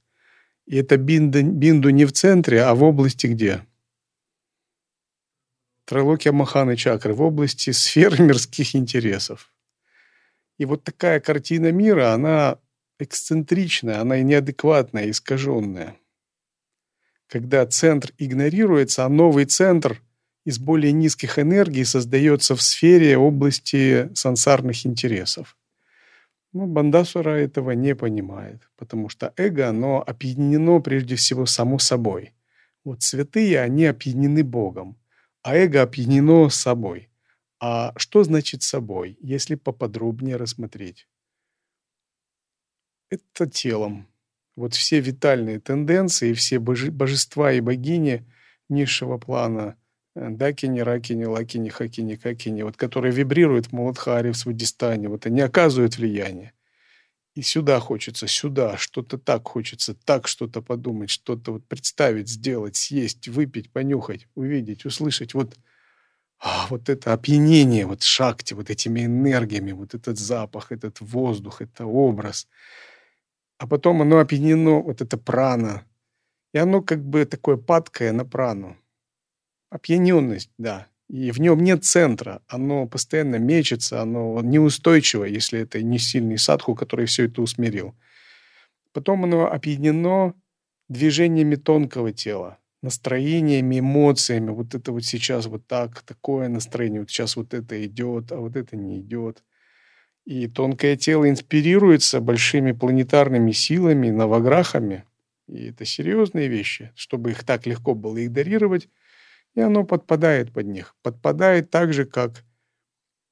И 0.66 0.76
эта 0.76 0.96
бинда, 0.96 1.42
бинду 1.42 1.90
не 1.90 2.04
в 2.04 2.12
центре, 2.12 2.62
а 2.62 2.74
в 2.74 2.82
области 2.82 3.26
где? 3.26 3.66
Трилокия 5.84 6.32
Маханы 6.32 6.76
чакры, 6.76 7.12
в 7.12 7.22
области 7.22 7.70
сфер 7.70 8.20
мирских 8.22 8.74
интересов. 8.74 9.52
И 10.60 10.66
вот 10.66 10.84
такая 10.84 11.20
картина 11.20 11.72
мира, 11.72 12.12
она 12.12 12.58
эксцентричная, 12.98 13.98
она 13.98 14.20
неадекватная, 14.20 15.08
искаженная. 15.08 15.96
Когда 17.28 17.64
центр 17.64 18.12
игнорируется, 18.18 19.06
а 19.06 19.08
новый 19.08 19.46
центр 19.46 20.02
из 20.44 20.58
более 20.58 20.92
низких 20.92 21.38
энергий 21.38 21.86
создается 21.86 22.56
в 22.56 22.60
сфере 22.60 23.16
области 23.16 24.10
сансарных 24.14 24.84
интересов. 24.84 25.56
Но 26.52 26.66
Бандасура 26.66 27.30
этого 27.30 27.70
не 27.70 27.94
понимает, 27.94 28.68
потому 28.76 29.08
что 29.08 29.32
эго, 29.38 29.70
оно 29.70 30.04
опьянено 30.06 30.80
прежде 30.80 31.16
всего 31.16 31.46
само 31.46 31.78
собой. 31.78 32.34
Вот 32.84 33.00
святые, 33.00 33.62
они 33.62 33.86
опьянены 33.86 34.44
Богом, 34.44 34.98
а 35.40 35.56
эго 35.56 35.80
опьянено 35.80 36.50
собой. 36.50 37.09
А 37.60 37.92
что 37.96 38.24
значит 38.24 38.62
собой, 38.62 39.18
если 39.20 39.54
поподробнее 39.54 40.36
рассмотреть? 40.36 41.06
Это 43.10 43.46
телом. 43.46 44.08
Вот 44.56 44.74
все 44.74 45.00
витальные 45.00 45.60
тенденции, 45.60 46.32
все 46.32 46.58
боже, 46.58 46.90
божества 46.90 47.52
и 47.52 47.60
богини 47.60 48.24
низшего 48.68 49.18
плана, 49.18 49.76
э, 50.14 50.30
Дакини, 50.30 50.80
Ракини, 50.80 51.24
Лакини, 51.24 51.68
Хакини, 51.68 52.16
Какини, 52.16 52.62
вот 52.62 52.76
которые 52.76 53.12
вибрируют 53.12 53.66
в 53.66 53.72
Муладхаре, 53.72 54.32
в 54.32 54.36
Свадистане, 54.36 55.08
вот 55.08 55.26
они 55.26 55.40
оказывают 55.40 55.98
влияние. 55.98 56.52
И 57.34 57.42
сюда 57.42 57.78
хочется, 57.78 58.26
сюда, 58.26 58.76
что-то 58.76 59.18
так 59.18 59.46
хочется, 59.46 59.94
так 59.94 60.26
что-то 60.26 60.62
подумать, 60.62 61.10
что-то 61.10 61.52
вот 61.52 61.66
представить, 61.66 62.28
сделать, 62.28 62.76
съесть, 62.76 63.28
выпить, 63.28 63.70
понюхать, 63.70 64.26
увидеть, 64.34 64.84
услышать. 64.84 65.34
Вот 65.34 65.56
а, 66.42 66.66
вот 66.70 66.88
это 66.88 67.12
опьянение, 67.12 67.84
вот 67.84 68.02
шакти, 68.02 68.54
вот 68.54 68.70
этими 68.70 69.04
энергиями, 69.04 69.72
вот 69.72 69.94
этот 69.94 70.18
запах, 70.18 70.72
этот 70.72 71.00
воздух, 71.00 71.60
это 71.60 71.84
образ. 71.84 72.48
А 73.58 73.66
потом 73.66 74.00
оно 74.00 74.18
опьянено, 74.18 74.80
вот 74.80 75.02
это 75.02 75.18
прана. 75.18 75.84
И 76.54 76.58
оно 76.58 76.80
как 76.80 77.04
бы 77.04 77.26
такое 77.26 77.58
падкое 77.58 78.12
на 78.12 78.24
прану. 78.24 78.78
Опьяненность, 79.68 80.50
да. 80.56 80.86
И 81.08 81.30
в 81.30 81.40
нем 81.40 81.62
нет 81.62 81.84
центра. 81.84 82.40
Оно 82.48 82.86
постоянно 82.86 83.36
мечется, 83.36 84.00
оно 84.00 84.40
неустойчиво, 84.40 85.24
если 85.24 85.60
это 85.60 85.82
не 85.82 85.98
сильный 85.98 86.38
садху, 86.38 86.74
который 86.74 87.04
все 87.04 87.26
это 87.26 87.42
усмирил. 87.42 87.94
Потом 88.92 89.24
оно 89.24 89.52
опьянено 89.52 90.32
движениями 90.88 91.56
тонкого 91.56 92.12
тела 92.12 92.58
настроениями, 92.82 93.80
эмоциями. 93.80 94.50
Вот 94.50 94.74
это 94.74 94.92
вот 94.92 95.04
сейчас 95.04 95.46
вот 95.46 95.66
так, 95.66 96.02
такое 96.02 96.48
настроение, 96.48 97.00
вот 97.00 97.10
сейчас 97.10 97.36
вот 97.36 97.54
это 97.54 97.84
идет, 97.84 98.32
а 98.32 98.36
вот 98.36 98.56
это 98.56 98.76
не 98.76 99.00
идет. 99.00 99.42
И 100.24 100.46
тонкое 100.48 100.96
тело 100.96 101.28
инспирируется 101.28 102.20
большими 102.20 102.72
планетарными 102.72 103.52
силами, 103.52 104.10
новограхами. 104.10 105.04
И 105.46 105.70
это 105.70 105.84
серьезные 105.84 106.48
вещи, 106.48 106.92
чтобы 106.94 107.32
их 107.32 107.44
так 107.44 107.66
легко 107.66 107.94
было 107.94 108.24
игнорировать. 108.24 108.88
И 109.54 109.60
оно 109.60 109.84
подпадает 109.84 110.52
под 110.52 110.66
них. 110.66 110.94
Подпадает 111.02 111.70
так 111.70 111.92
же, 111.92 112.04
как 112.04 112.44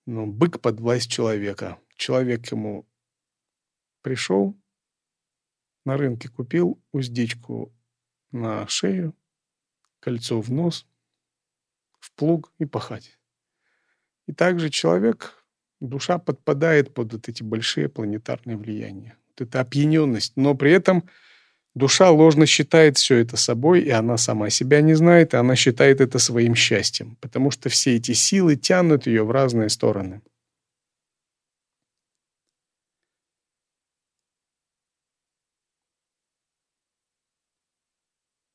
ну, 0.07 0.27
бык 0.27 0.61
под 0.61 0.81
власть 0.81 1.11
человека. 1.11 1.79
Человек 1.97 2.51
ему 2.51 2.89
пришел, 4.03 4.57
на 5.85 5.97
рынке 5.97 6.29
купил 6.29 6.83
уздечку 6.93 7.73
на 8.33 8.67
шею, 8.69 9.15
кольцо 10.09 10.41
в 10.41 10.51
нос, 10.51 10.87
в 12.01 12.13
плуг 12.13 12.51
и 12.59 12.65
пахать. 12.65 13.19
И 14.27 14.33
также 14.33 14.71
человек, 14.71 15.45
душа 15.81 16.17
подпадает 16.19 16.95
под 16.95 17.13
вот 17.13 17.29
эти 17.29 17.43
большие 17.43 17.91
планетарные 17.91 18.57
влияния. 18.57 19.19
Вот 19.29 19.47
это 19.47 19.61
опьяненность. 19.61 20.33
Но 20.37 20.55
при 20.55 20.73
этом 20.73 21.07
душа 21.75 22.11
ложно 22.11 22.47
считает 22.47 22.97
все 22.97 23.17
это 23.17 23.37
собой, 23.37 23.83
и 23.83 23.91
она 23.91 24.17
сама 24.17 24.49
себя 24.49 24.81
не 24.81 24.95
знает, 24.95 25.35
и 25.35 25.37
она 25.37 25.55
считает 25.57 26.01
это 26.01 26.19
своим 26.19 26.55
счастьем, 26.55 27.17
потому 27.21 27.51
что 27.51 27.69
все 27.69 27.97
эти 27.97 28.13
силы 28.13 28.57
тянут 28.57 29.07
ее 29.07 29.25
в 29.25 29.31
разные 29.31 29.69
стороны. 29.69 30.23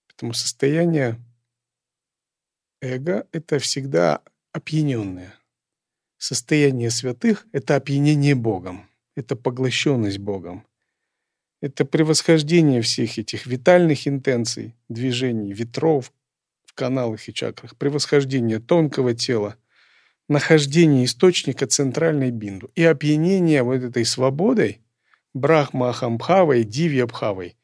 Поэтому 0.08 0.34
состояние 0.34 1.20
Эго– 2.84 3.26
это 3.32 3.60
всегда 3.60 4.22
опьяненное. 4.52 5.34
Состояние 6.18 6.92
святых– 6.92 7.48
это 7.54 7.78
опьянение 7.78 8.36
Богом, 8.36 8.90
это 9.16 9.38
поглощенность 9.38 10.18
Богом. 10.18 10.66
Это 11.62 11.86
превосхождение 11.86 12.82
всех 12.82 13.18
этих 13.18 13.46
витальных 13.46 14.06
интенций, 14.06 14.76
движений, 14.90 15.54
ветров 15.54 16.12
в 16.66 16.74
каналах 16.74 17.30
и 17.30 17.34
чакрах, 17.34 17.78
превосхождение 17.78 18.60
тонкого 18.60 19.16
тела, 19.16 19.56
нахождение 20.28 21.06
источника 21.06 21.68
центральной 21.68 22.32
бинду 22.32 22.70
и 22.76 22.84
опьянение 22.84 23.64
вот 23.64 23.82
этой 23.82 24.04
свободой, 24.04 24.82
брахма 25.34 25.92
ахамбхавой, 25.92 26.66
дивьябхавой, 26.66 27.56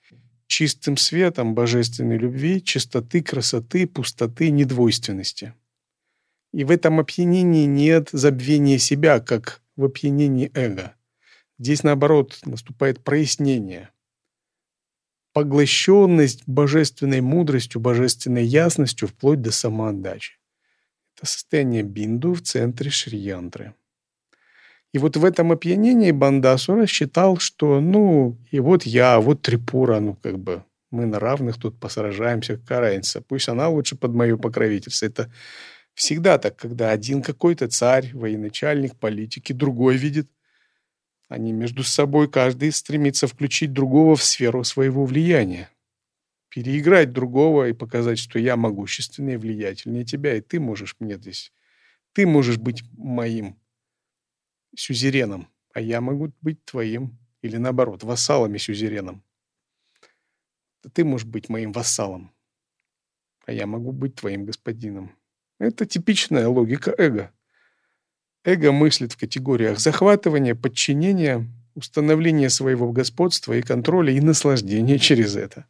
чистым 0.50 0.98
светом 0.98 1.54
божественной 1.54 2.18
любви, 2.18 2.62
чистоты, 2.62 3.22
красоты, 3.22 3.88
пустоты, 3.88 4.50
недвойственности. 4.50 5.54
И 6.52 6.64
в 6.64 6.72
этом 6.72 7.00
опьянении 7.00 7.66
нет 7.66 8.10
забвения 8.12 8.80
себя, 8.80 9.20
как 9.20 9.62
в 9.76 9.86
опьянении 9.86 10.52
эго. 10.56 10.96
Здесь, 11.60 11.84
наоборот, 11.84 12.40
наступает 12.46 13.04
прояснение. 13.04 13.92
Поглощенность 15.34 16.42
божественной 16.48 17.22
мудростью, 17.22 17.80
божественной 17.80 18.44
ясностью 18.44 19.08
вплоть 19.08 19.42
до 19.42 19.52
самоотдачи. 19.52 20.40
Это 21.16 21.28
состояние 21.28 21.84
бинду 21.84 22.34
в 22.34 22.42
центре 22.42 22.90
шриянтры. 22.90 23.76
И 24.94 24.98
вот 24.98 25.18
в 25.18 25.24
этом 25.24 25.52
опьянении 25.52 26.12
Бандасура 26.12 26.88
считал, 26.88 27.38
что, 27.38 27.80
ну, 27.80 28.38
и 28.50 28.60
вот 28.60 28.84
я, 28.84 29.20
вот 29.20 29.42
Трипура, 29.44 30.00
ну, 30.00 30.16
как 30.16 30.40
бы, 30.40 30.64
мы 30.90 31.06
на 31.06 31.20
равных 31.20 31.58
тут 31.60 31.80
посражаемся, 31.80 32.58
какая 32.58 33.02
пусть 33.28 33.50
она 33.50 33.70
лучше 33.70 33.96
под 33.96 34.16
мое 34.16 34.36
покровительство. 34.38 35.06
Это 35.06 35.32
всегда 35.94 36.40
так, 36.40 36.56
когда 36.56 36.90
один 36.90 37.22
какой-то 37.22 37.68
царь, 37.68 38.10
военачальник, 38.14 38.96
политики, 38.96 39.54
другой 39.54 39.98
видит, 39.98 40.28
они 41.28 41.54
между 41.54 41.84
собой, 41.84 42.28
каждый 42.28 42.72
стремится 42.72 43.28
включить 43.28 43.72
другого 43.72 44.16
в 44.16 44.24
сферу 44.24 44.64
своего 44.64 45.06
влияния. 45.06 45.70
Переиграть 46.50 47.12
другого 47.12 47.70
и 47.70 47.74
показать, 47.74 48.18
что 48.18 48.40
я 48.40 48.56
могущественнее, 48.56 49.38
влиятельнее 49.38 50.04
тебя, 50.04 50.36
и 50.36 50.42
ты 50.42 50.60
можешь 50.60 50.96
мне 51.00 51.18
здесь, 51.18 51.54
ты 52.14 52.26
можешь 52.26 52.58
быть 52.58 52.84
моим 52.98 53.59
сюзереном, 54.76 55.48
а 55.74 55.82
я 55.82 56.02
могу 56.02 56.32
быть 56.42 56.64
твоим, 56.66 57.18
или 57.42 57.58
наоборот, 57.58 58.04
вассалом 58.04 58.56
и 58.56 58.60
сюзереном. 58.60 59.24
Ты 60.94 61.04
можешь 61.04 61.28
быть 61.28 61.50
моим 61.50 61.72
вассалом, 61.72 62.32
а 63.46 63.52
я 63.52 63.68
могу 63.68 63.92
быть 63.92 64.16
твоим 64.16 64.46
господином. 64.46 65.16
Это 65.60 65.86
типичная 65.86 66.48
логика 66.48 66.94
эго. 66.98 67.32
Эго 68.46 68.72
мыслит 68.72 69.12
в 69.12 69.18
категориях 69.18 69.80
захватывания, 69.80 70.56
подчинения, 70.56 71.46
установления 71.76 72.50
своего 72.50 72.92
господства 72.92 73.54
и 73.54 73.62
контроля 73.62 74.14
и 74.14 74.22
наслаждения 74.22 74.98
через 74.98 75.36
это. 75.36 75.66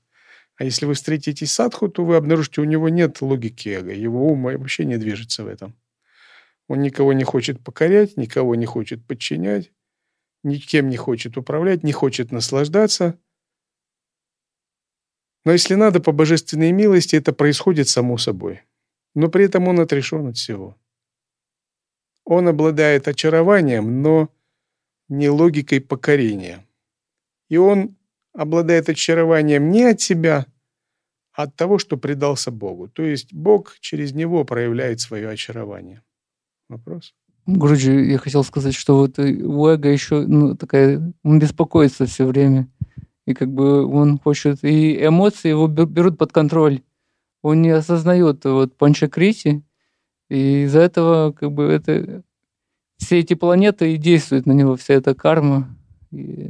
А 0.58 0.66
если 0.66 0.86
вы 0.86 0.94
встретитесь 0.94 1.52
садху, 1.52 1.88
то 1.88 2.06
вы 2.06 2.18
обнаружите, 2.18 2.62
у 2.62 2.66
него 2.66 2.90
нет 2.90 3.22
логики 3.22 3.70
эго, 3.70 3.94
его 3.94 4.28
ум 4.28 4.44
вообще 4.44 4.86
не 4.86 4.98
движется 4.98 5.44
в 5.44 5.48
этом. 5.48 5.76
Он 6.70 6.84
никого 6.84 7.14
не 7.14 7.24
хочет 7.24 7.64
покорять, 7.64 8.16
никого 8.16 8.54
не 8.54 8.68
хочет 8.68 9.04
подчинять, 9.04 9.74
никем 10.44 10.88
не 10.88 10.98
хочет 10.98 11.36
управлять, 11.36 11.84
не 11.84 11.92
хочет 11.92 12.32
наслаждаться. 12.32 13.20
Но 15.46 15.52
если 15.52 15.74
надо, 15.74 16.00
по 16.00 16.12
божественной 16.12 16.72
милости 16.72 17.16
это 17.16 17.34
происходит 17.34 17.90
само 17.90 18.20
собой. 18.20 18.62
Но 19.16 19.30
при 19.30 19.46
этом 19.46 19.68
он 19.68 19.80
отрешен 19.80 20.28
от 20.28 20.38
всего. 20.38 20.78
Он 22.24 22.48
обладает 22.48 23.08
очарованием, 23.08 24.04
но 24.04 24.30
не 25.08 25.28
логикой 25.28 25.82
покорения. 25.82 26.64
И 27.50 27.58
он 27.58 27.96
обладает 28.32 28.90
очарованием 28.90 29.72
не 29.72 29.86
от 29.86 30.02
себя, 30.02 30.46
а 31.32 31.44
от 31.44 31.56
того, 31.56 31.80
что 31.80 31.98
предался 31.98 32.52
Богу. 32.52 32.90
То 32.90 33.02
есть 33.02 33.34
Бог 33.34 33.80
через 33.80 34.14
него 34.14 34.46
проявляет 34.46 35.00
свое 35.00 35.30
очарование 35.30 36.04
вопрос? 36.70 37.14
Груджи, 37.46 38.06
я 38.06 38.18
хотел 38.18 38.44
сказать, 38.44 38.76
что 38.76 38.98
вот 38.98 39.18
у 39.18 39.68
эго 39.68 39.90
еще 39.90 40.26
ну, 40.26 40.56
такая, 40.56 41.14
он 41.24 41.40
беспокоится 41.40 42.06
все 42.06 42.26
время. 42.26 42.68
И 43.26 43.34
как 43.34 43.52
бы 43.52 43.86
он 43.86 44.18
хочет, 44.18 44.64
и 44.64 45.06
эмоции 45.06 45.50
его 45.50 45.68
берут 45.68 46.18
под 46.18 46.32
контроль. 46.32 46.82
Он 47.42 47.62
не 47.62 47.70
осознает 47.70 48.44
вот 48.46 48.76
панчакрити, 48.76 49.64
и 50.30 50.64
из-за 50.64 50.80
этого 50.80 51.32
как 51.32 51.52
бы 51.52 51.64
это 51.64 52.24
все 52.98 53.20
эти 53.20 53.34
планеты 53.34 53.94
и 53.94 53.98
действуют 53.98 54.46
на 54.46 54.52
него, 54.52 54.76
вся 54.76 54.96
эта 54.96 55.16
карма. 55.16 55.76
И 56.12 56.50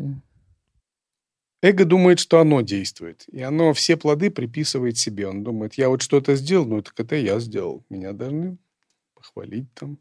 Эго 1.61 1.85
думает, 1.85 2.19
что 2.19 2.39
оно 2.39 2.61
действует, 2.61 3.25
и 3.29 3.41
оно 3.41 3.73
все 3.73 3.97
плоды 3.97 4.31
приписывает 4.31 4.97
себе. 4.97 5.27
Он 5.27 5.43
думает, 5.43 5.73
я 5.73 5.89
вот 5.89 6.01
что-то 6.01 6.35
сделал, 6.35 6.65
ну 6.65 6.81
так 6.81 6.97
это 6.97 7.15
я 7.15 7.39
сделал. 7.39 7.85
Меня 7.89 8.13
должны 8.13 8.57
похвалить 9.13 9.71
там. 9.73 9.97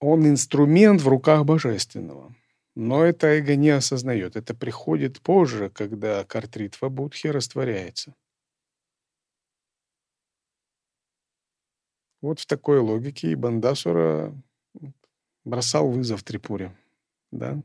Он 0.00 0.26
инструмент 0.26 1.00
в 1.02 1.08
руках 1.08 1.44
божественного. 1.44 2.34
Но 2.74 3.04
это 3.04 3.26
эго 3.26 3.56
не 3.56 3.70
осознает. 3.70 4.36
Это 4.36 4.54
приходит 4.54 5.20
позже, 5.20 5.70
когда 5.70 6.24
картритва 6.24 6.88
Будхи 6.88 7.26
растворяется. 7.26 8.14
Вот 12.20 12.40
в 12.40 12.46
такой 12.46 12.78
логике 12.78 13.32
и 13.32 13.34
Бандасура 13.34 14.34
бросал 15.44 15.90
вызов 15.90 16.22
Трипуре. 16.22 16.76
Да? 17.30 17.60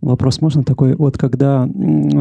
Вопрос 0.00 0.40
можно 0.40 0.62
такой? 0.64 0.94
Вот 0.94 1.18
когда 1.18 1.68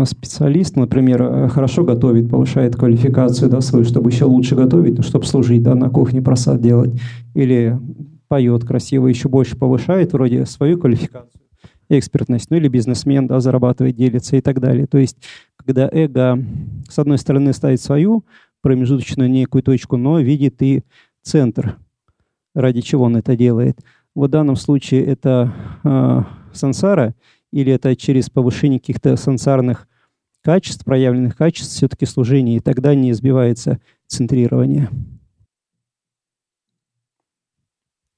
специалист, 0.06 0.76
например, 0.76 1.22
э, 1.22 1.48
хорошо 1.48 1.86
готовит, 1.86 2.30
повышает 2.30 2.76
квалификацию 2.76 3.50
да, 3.50 3.62
свою, 3.62 3.86
чтобы 3.86 4.10
еще 4.10 4.26
лучше 4.26 4.56
готовить, 4.56 4.98
ну, 4.98 5.04
чтобы 5.04 5.26
служить, 5.26 5.64
да, 5.64 5.76
на 5.76 5.90
кухне 5.90 6.22
просад 6.22 6.62
делать, 6.62 6.92
или 7.36 7.80
поет 8.28 8.66
красиво, 8.66 9.08
еще 9.08 9.30
больше 9.30 9.56
повышает 9.56 10.12
вроде 10.12 10.46
свою 10.46 10.78
квалификацию, 10.78 11.42
экспертность, 11.88 12.50
ну 12.50 12.58
или 12.58 12.68
бизнесмен, 12.68 13.28
да, 13.28 13.40
зарабатывает, 13.40 13.96
делится 13.96 14.36
и 14.36 14.42
так 14.42 14.60
далее. 14.60 14.86
То 14.86 14.98
есть, 14.98 15.18
когда 15.56 15.90
эго, 15.90 16.44
с 16.90 17.00
одной 17.00 17.18
стороны, 17.18 17.54
ставит 17.54 17.80
свою 17.80 18.26
промежуточную 18.62 19.30
некую 19.30 19.64
точку, 19.64 19.96
но 19.96 20.20
видит 20.20 20.62
и 20.62 20.84
центр, 21.22 21.78
ради 22.54 22.82
чего 22.82 23.06
он 23.06 23.16
это 23.16 23.38
делает. 23.38 23.80
В 24.16 24.28
данном 24.28 24.58
случае 24.58 25.06
это 25.06 25.54
э, 25.86 26.24
сансара– 26.52 27.16
или 27.52 27.72
это 27.72 27.96
через 27.96 28.30
повышение 28.30 28.80
каких-то 28.80 29.16
сансарных 29.16 29.88
качеств, 30.42 30.86
проявленных 30.86 31.36
качеств, 31.36 31.76
все-таки 31.76 32.06
служение, 32.06 32.58
и 32.58 32.62
тогда 32.62 32.96
не 32.96 33.12
избивается 33.12 33.82
центрирование. 34.08 34.90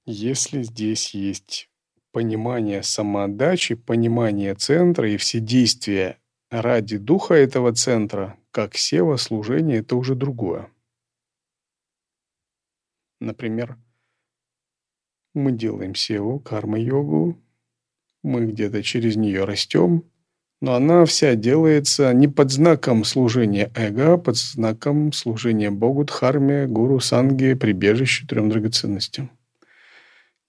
Если 0.05 0.63
здесь 0.63 1.13
есть 1.13 1.69
понимание 2.11 2.83
самоотдачи, 2.83 3.75
понимание 3.75 4.55
центра 4.55 5.09
и 5.09 5.17
все 5.17 5.39
действия 5.39 6.17
ради 6.49 6.97
духа 6.97 7.33
этого 7.33 7.73
центра, 7.73 8.37
как 8.51 8.75
сева, 8.75 9.15
служение, 9.15 9.79
это 9.79 9.95
уже 9.95 10.15
другое. 10.15 10.69
Например, 13.19 13.77
мы 15.33 15.51
делаем 15.51 15.95
севу, 15.95 16.39
карма-йогу, 16.39 17.37
мы 18.23 18.45
где-то 18.45 18.83
через 18.83 19.15
нее 19.15 19.45
растем, 19.45 20.03
но 20.61 20.75
она 20.75 21.05
вся 21.05 21.35
делается 21.35 22.13
не 22.13 22.27
под 22.27 22.51
знаком 22.51 23.03
служения 23.03 23.71
эго, 23.75 24.13
а 24.13 24.17
под 24.17 24.37
знаком 24.37 25.11
служения 25.11 25.71
Богу, 25.71 26.03
Дхарме, 26.03 26.67
Гуру, 26.67 26.99
Санге, 26.99 27.55
прибежищу, 27.55 28.27
трем 28.27 28.49
драгоценностям. 28.49 29.31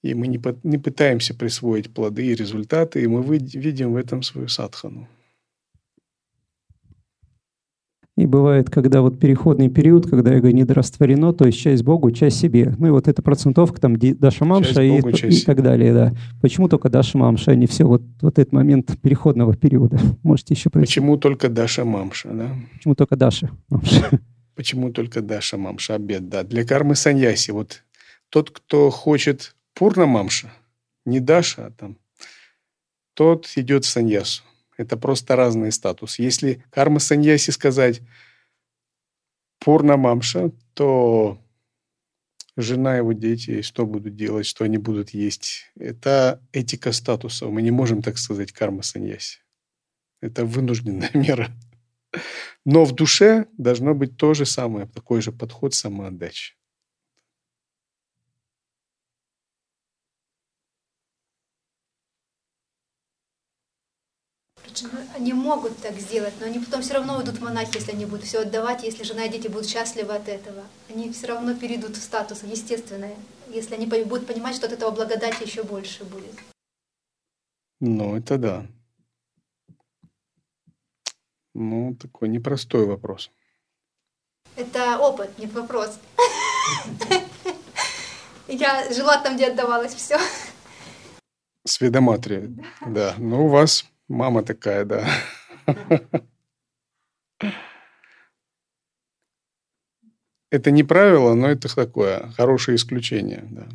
И 0.02 0.14
мы 0.14 0.26
не, 0.26 0.40
не 0.64 0.78
пытаемся 0.78 1.34
присвоить 1.34 1.94
плоды 1.94 2.26
и 2.26 2.34
результаты, 2.34 3.02
и 3.02 3.06
мы 3.06 3.22
видим 3.22 3.94
в 3.94 3.96
этом 3.96 4.22
свою 4.22 4.48
садхану. 4.48 5.08
И 8.14 8.26
бывает, 8.26 8.68
когда 8.68 9.00
вот 9.00 9.18
переходный 9.18 9.70
период, 9.70 10.08
когда 10.08 10.34
эго 10.34 10.52
недорастворено, 10.52 11.32
то 11.32 11.46
есть 11.46 11.58
часть 11.58 11.82
Богу, 11.82 12.10
часть 12.10 12.38
себе. 12.38 12.74
Ну 12.78 12.88
и 12.88 12.90
вот 12.90 13.08
эта 13.08 13.22
процентовка, 13.22 13.80
там 13.80 13.96
Даша 13.98 14.44
Мамша 14.44 14.82
и, 14.82 14.90
Богу, 14.90 15.08
и 15.08 15.40
так 15.40 15.62
далее, 15.62 15.94
да. 15.94 16.14
Почему 16.42 16.68
только 16.68 16.90
Даша 16.90 17.16
Мамша, 17.16 17.52
а 17.52 17.54
не 17.54 17.66
все 17.66 17.84
вот, 17.84 18.02
вот 18.20 18.38
этот 18.38 18.52
момент 18.52 19.00
переходного 19.00 19.56
периода? 19.56 19.98
Можете 20.22 20.52
еще 20.52 20.68
пройти. 20.68 20.88
Почему 20.88 21.16
только 21.16 21.48
Даша 21.48 21.86
Мамша, 21.86 22.28
да? 22.32 22.54
Почему 22.74 22.94
только 22.94 23.16
Даша 23.16 23.50
Мамша? 23.70 24.20
Почему 24.54 24.92
только 24.92 25.22
Даша 25.22 25.56
Мамша, 25.56 25.94
обед, 25.94 26.28
да. 26.28 26.42
Для 26.42 26.66
кармы 26.66 26.96
саньяси, 26.96 27.50
вот 27.50 27.82
тот, 28.28 28.50
кто 28.50 28.90
хочет 28.90 29.56
пурна 29.72 30.04
Мамша, 30.04 30.52
не 31.06 31.20
Даша, 31.20 31.66
а 31.66 31.70
там, 31.70 31.96
тот 33.14 33.50
идет 33.56 33.86
в 33.86 33.88
саньясу. 33.88 34.42
Это 34.82 34.96
просто 34.96 35.36
разный 35.36 35.72
статус. 35.72 36.18
Если 36.18 36.64
карма 36.70 36.98
саньяси 36.98 37.50
сказать 37.50 38.00
порно 39.60 39.96
мамша, 39.96 40.50
то 40.74 41.38
жена 42.56 42.96
его 42.96 43.12
дети, 43.12 43.62
что 43.62 43.86
будут 43.86 44.16
делать, 44.16 44.46
что 44.46 44.64
они 44.64 44.78
будут 44.78 45.10
есть. 45.10 45.70
Это 45.78 46.40
этика 46.52 46.92
статуса. 46.92 47.46
Мы 47.46 47.62
не 47.62 47.70
можем 47.70 48.02
так 48.02 48.18
сказать 48.18 48.52
карма 48.52 48.82
саньяси. 48.82 49.38
Это 50.20 50.44
вынужденная 50.44 51.10
мера. 51.14 51.50
Но 52.64 52.84
в 52.84 52.92
душе 52.92 53.46
должно 53.56 53.94
быть 53.94 54.16
то 54.16 54.34
же 54.34 54.44
самое, 54.46 54.86
такой 54.86 55.22
же 55.22 55.32
подход 55.32 55.74
самоотдачи. 55.74 56.54
Они 65.14 65.32
могут 65.32 65.76
так 65.78 65.94
сделать, 65.98 66.34
но 66.40 66.46
они 66.46 66.58
потом 66.58 66.82
все 66.82 66.94
равно 66.94 67.16
уйдут 67.18 67.36
в 67.36 67.42
монахи, 67.42 67.76
если 67.76 67.92
они 67.92 68.06
будут 68.06 68.24
все 68.24 68.40
отдавать, 68.40 68.82
если 68.82 69.02
жена 69.02 69.24
и 69.24 69.28
дети 69.28 69.48
будут 69.48 69.68
счастливы 69.68 70.14
от 70.14 70.28
этого. 70.28 70.62
Они 70.88 71.12
все 71.12 71.26
равно 71.28 71.54
перейдут 71.54 71.96
в 71.96 72.02
статус 72.02 72.42
естественное, 72.42 73.16
если 73.48 73.74
они 73.74 73.86
будут 73.86 74.26
понимать, 74.26 74.56
что 74.56 74.66
от 74.66 74.72
этого 74.72 74.90
благодати 74.90 75.42
еще 75.44 75.62
больше 75.62 76.04
будет. 76.04 76.34
Ну, 77.80 78.16
это 78.16 78.38
да. 78.38 78.66
Ну, 81.54 81.94
такой 81.94 82.28
непростой 82.28 82.86
вопрос. 82.86 83.30
Это 84.56 84.98
опыт, 84.98 85.36
не 85.38 85.46
вопрос. 85.46 85.98
Я 88.48 88.92
жила 88.92 89.18
там, 89.18 89.36
где 89.36 89.48
отдавалось 89.48 89.94
все. 89.94 90.18
Сведоматрия, 91.64 92.50
да. 92.86 93.14
Ну, 93.18 93.46
у 93.46 93.48
вас 93.48 93.84
Мама 94.12 94.42
такая, 94.42 94.84
да. 94.84 95.08
Это 100.50 100.70
не 100.70 100.84
правило, 100.84 101.32
но 101.32 101.48
это 101.48 101.74
такое 101.74 102.30
хорошее 102.32 102.76
исключение, 102.76 103.48
да. 103.50 103.66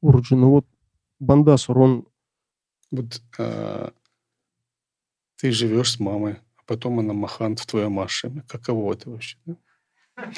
Уруджи, 0.00 0.36
ну 0.36 0.50
вот 0.50 0.66
Бандасур, 1.18 1.76
он... 1.76 2.06
Вот 2.92 3.20
а, 3.36 3.92
ты 5.38 5.50
живешь 5.50 5.90
с 5.90 5.98
мамой, 5.98 6.34
а 6.56 6.60
потом 6.66 7.00
она 7.00 7.14
махант 7.14 7.58
в 7.58 7.66
твоем 7.66 7.98
ашеме. 7.98 8.44
Каково 8.46 8.92
это 8.92 9.10
вообще? 9.10 9.38
Да? 9.44 9.56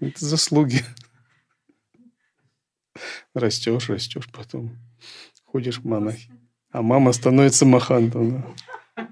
Это 0.00 0.24
заслуги. 0.24 0.84
Растешь, 3.34 3.88
растешь, 3.88 4.28
потом 4.32 4.78
ходишь 5.44 5.78
в 5.78 5.84
монахи. 5.84 6.30
А 6.70 6.82
мама 6.82 7.12
становится 7.12 7.64
махантом. 7.64 8.42
Да. 8.96 9.08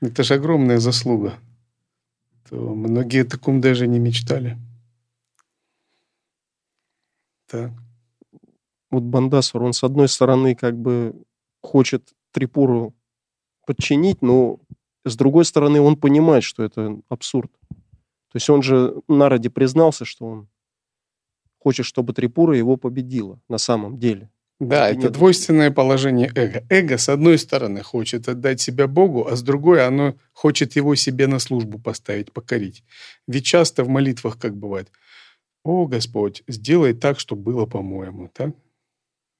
Это 0.00 0.22
же 0.22 0.34
огромная 0.34 0.78
заслуга. 0.78 1.38
То 2.48 2.56
многие 2.74 3.22
о 3.22 3.28
таком 3.28 3.60
даже 3.60 3.86
не 3.86 3.98
мечтали. 3.98 4.56
Так. 7.46 7.72
Вот 8.90 9.02
Бандасур, 9.02 9.62
он 9.62 9.72
с 9.72 9.84
одной 9.84 10.08
стороны 10.08 10.54
как 10.54 10.76
бы 10.76 11.14
хочет 11.60 12.14
Трипуру 12.32 12.94
подчинить, 13.66 14.22
но 14.22 14.60
с 15.04 15.16
другой 15.16 15.44
стороны 15.44 15.80
он 15.80 15.96
понимает, 15.96 16.44
что 16.44 16.62
это 16.62 16.98
абсурд. 17.08 17.50
То 17.70 18.36
есть 18.36 18.48
он 18.48 18.62
же 18.62 18.94
Народе 19.08 19.50
признался, 19.50 20.04
что 20.04 20.26
он 20.26 20.48
хочет, 21.58 21.86
чтобы 21.86 22.12
Трипура 22.12 22.56
его 22.56 22.76
победила 22.76 23.40
на 23.48 23.58
самом 23.58 23.98
деле. 23.98 24.30
Да, 24.60 24.88
это, 24.88 24.98
это 24.98 25.10
двойственное 25.10 25.70
положение 25.70 26.32
эго. 26.34 26.64
Эго, 26.68 26.98
с 26.98 27.08
одной 27.08 27.38
стороны, 27.38 27.82
хочет 27.82 28.28
отдать 28.28 28.60
себя 28.60 28.88
Богу, 28.88 29.28
а 29.28 29.36
с 29.36 29.42
другой 29.42 29.86
оно 29.86 30.16
хочет 30.32 30.74
его 30.74 30.96
себе 30.96 31.28
на 31.28 31.38
службу 31.38 31.78
поставить, 31.78 32.32
покорить. 32.32 32.82
Ведь 33.28 33.44
часто 33.44 33.84
в 33.84 33.88
молитвах 33.88 34.36
как 34.36 34.56
бывает, 34.56 34.90
«О, 35.62 35.86
Господь, 35.86 36.42
сделай 36.48 36.92
так, 36.92 37.20
чтобы 37.20 37.42
было 37.42 37.66
по-моему». 37.66 38.30
Так? 38.32 38.50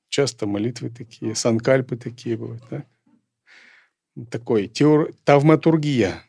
Часто 0.08 0.46
молитвы 0.46 0.90
такие, 0.90 1.34
санкальпы 1.34 1.96
такие 1.96 2.36
бывают. 2.36 2.62
Так? 2.68 2.86
Такой 4.30 4.68
теор... 4.68 5.12
тавматургия. 5.24 6.22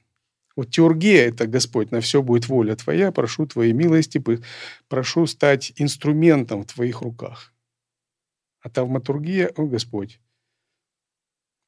Вот 0.60 0.72
теургия– 0.72 1.28
это, 1.30 1.48
Господь, 1.48 1.92
на 1.92 2.02
все 2.02 2.22
будет 2.22 2.50
воля 2.50 2.76
Твоя, 2.76 3.14
прошу 3.14 3.46
Твоей 3.46 3.72
милости, 3.72 4.22
прошу 4.90 5.26
стать 5.26 5.72
инструментом 5.78 6.64
в 6.64 6.74
Твоих 6.74 7.00
руках. 7.00 7.54
А 8.60 8.70
тавматургия, 8.70 9.54
о 9.56 9.68
Господь, 9.68 10.20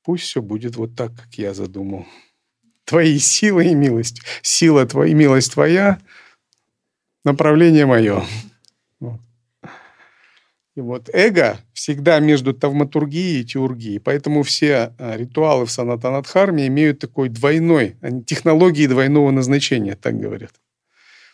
пусть 0.03 0.25
все 0.25 0.41
будет 0.41 0.75
вот 0.75 0.93
так, 0.93 1.15
как 1.15 1.35
я 1.35 1.53
задумал. 1.53 2.05
Твои 2.83 3.17
силы 3.17 3.67
и 3.67 3.75
милость. 3.75 4.23
Сила 4.41 4.85
твоя, 4.85 5.15
милость 5.15 5.53
твоя, 5.53 6.01
направление 7.23 7.85
мое. 7.85 8.25
И 10.75 10.79
вот 10.79 11.09
эго 11.11 11.59
всегда 11.73 12.19
между 12.19 12.53
тавматургией 12.53 13.41
и 13.41 13.45
теургией. 13.45 13.99
Поэтому 13.99 14.43
все 14.43 14.93
а, 14.97 15.17
ритуалы 15.17 15.65
в 15.65 15.71
санатанадхарме 15.71 16.67
имеют 16.67 16.99
такой 16.99 17.27
двойной, 17.27 17.97
технологии 18.25 18.87
двойного 18.87 19.31
назначения, 19.31 19.95
так 19.95 20.17
говорят. 20.17 20.53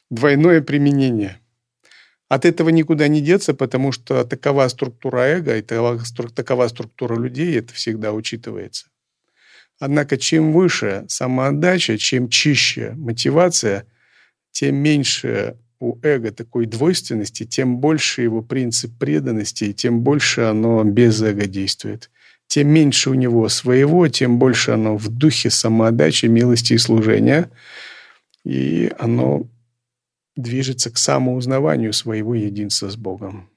Двойное 0.09 0.61
применение. 0.61 1.39
От 2.29 2.45
этого 2.45 2.69
никуда 2.69 3.07
не 3.07 3.21
деться, 3.21 3.53
потому 3.53 3.91
что 3.91 4.23
такова 4.25 4.67
структура 4.69 5.19
эго 5.19 5.55
и 5.57 5.61
такова 5.61 6.67
структура 6.67 7.15
людей, 7.15 7.57
это 7.57 7.73
всегда 7.73 8.13
учитывается. 8.13 8.87
Однако 9.79 10.17
чем 10.17 10.51
выше 10.51 11.05
самоотдача, 11.07 11.97
чем 11.97 12.29
чище 12.29 12.93
мотивация, 12.97 13.85
тем 14.51 14.75
меньше 14.75 15.57
у 15.79 15.97
эго 16.01 16.31
такой 16.31 16.65
двойственности, 16.65 17.45
тем 17.45 17.77
больше 17.77 18.21
его 18.21 18.41
принцип 18.41 18.91
преданности, 18.97 19.65
и 19.65 19.73
тем 19.73 20.01
больше 20.01 20.41
оно 20.41 20.83
без 20.83 21.21
эго 21.21 21.45
действует. 21.45 22.09
Тем 22.47 22.69
меньше 22.69 23.09
у 23.09 23.13
него 23.13 23.49
своего, 23.49 24.07
тем 24.07 24.39
больше 24.39 24.71
оно 24.71 24.97
в 24.97 25.09
духе 25.09 25.49
самоотдачи, 25.49 26.27
милости 26.27 26.73
и 26.73 26.77
служения. 26.77 27.51
И 28.45 28.91
оно 28.97 29.47
движется 30.37 30.89
к 30.89 30.97
самоузнаванию 30.97 31.91
своего 31.91 32.35
единства 32.35 32.89
с 32.89 32.95
Богом. 32.95 33.49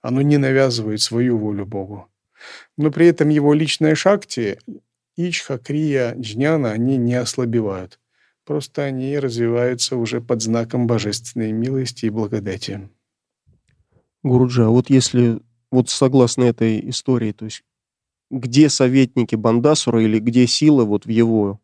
Оно 0.00 0.22
не 0.22 0.38
навязывает 0.38 1.00
свою 1.00 1.38
волю 1.38 1.66
Богу. 1.66 2.06
Но 2.76 2.90
при 2.90 3.06
этом 3.06 3.28
его 3.28 3.52
личная 3.52 3.94
шакти, 3.94 4.58
ичха, 5.16 5.58
крия, 5.58 6.14
джняна, 6.14 6.70
они 6.70 6.96
не 6.96 7.14
ослабевают. 7.14 7.98
Просто 8.44 8.84
они 8.84 9.18
развиваются 9.18 9.96
уже 9.96 10.20
под 10.20 10.42
знаком 10.42 10.86
божественной 10.86 11.52
милости 11.52 12.06
и 12.06 12.10
благодати. 12.10 12.88
Гуруджа, 14.22 14.68
вот 14.68 14.90
если, 14.90 15.40
вот 15.70 15.88
согласно 15.88 16.44
этой 16.44 16.88
истории, 16.88 17.32
то 17.32 17.46
есть 17.46 17.62
где 18.30 18.68
советники 18.68 19.34
Бандасура 19.34 20.02
или 20.02 20.18
где 20.18 20.46
сила 20.46 20.84
вот 20.84 21.06
в 21.06 21.08
его 21.08 21.60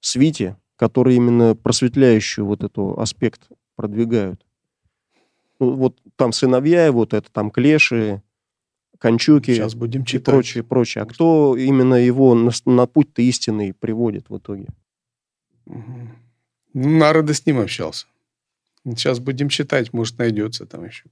свите, 0.00 0.56
которые 0.76 1.16
именно 1.16 1.54
просветляющую 1.54 2.46
вот 2.46 2.64
этот 2.64 2.98
аспект 2.98 3.48
продвигают? 3.76 4.44
Ну, 5.58 5.72
вот 5.72 6.00
там 6.16 6.32
сыновья, 6.32 6.90
вот 6.92 7.12
это 7.14 7.30
там 7.30 7.50
клеши, 7.50 8.22
кончуки 8.98 9.54
Сейчас 9.54 9.74
будем 9.74 10.04
читать. 10.04 10.22
и 10.22 10.30
прочее, 10.30 10.64
прочее. 10.64 11.02
А 11.02 11.06
кто 11.06 11.56
именно 11.56 11.94
его 11.94 12.34
на, 12.34 12.50
на 12.66 12.86
путь-то 12.86 13.22
истинный 13.22 13.72
приводит 13.72 14.28
в 14.28 14.38
итоге? 14.38 14.68
Угу. 15.66 16.08
Ну, 16.74 16.98
Народа 16.98 17.34
с 17.34 17.44
ним 17.46 17.60
общался. 17.60 18.06
Сейчас 18.84 19.18
будем 19.18 19.48
читать, 19.48 19.92
может, 19.92 20.18
найдется 20.18 20.66
там 20.66 20.84
еще. 20.84 21.04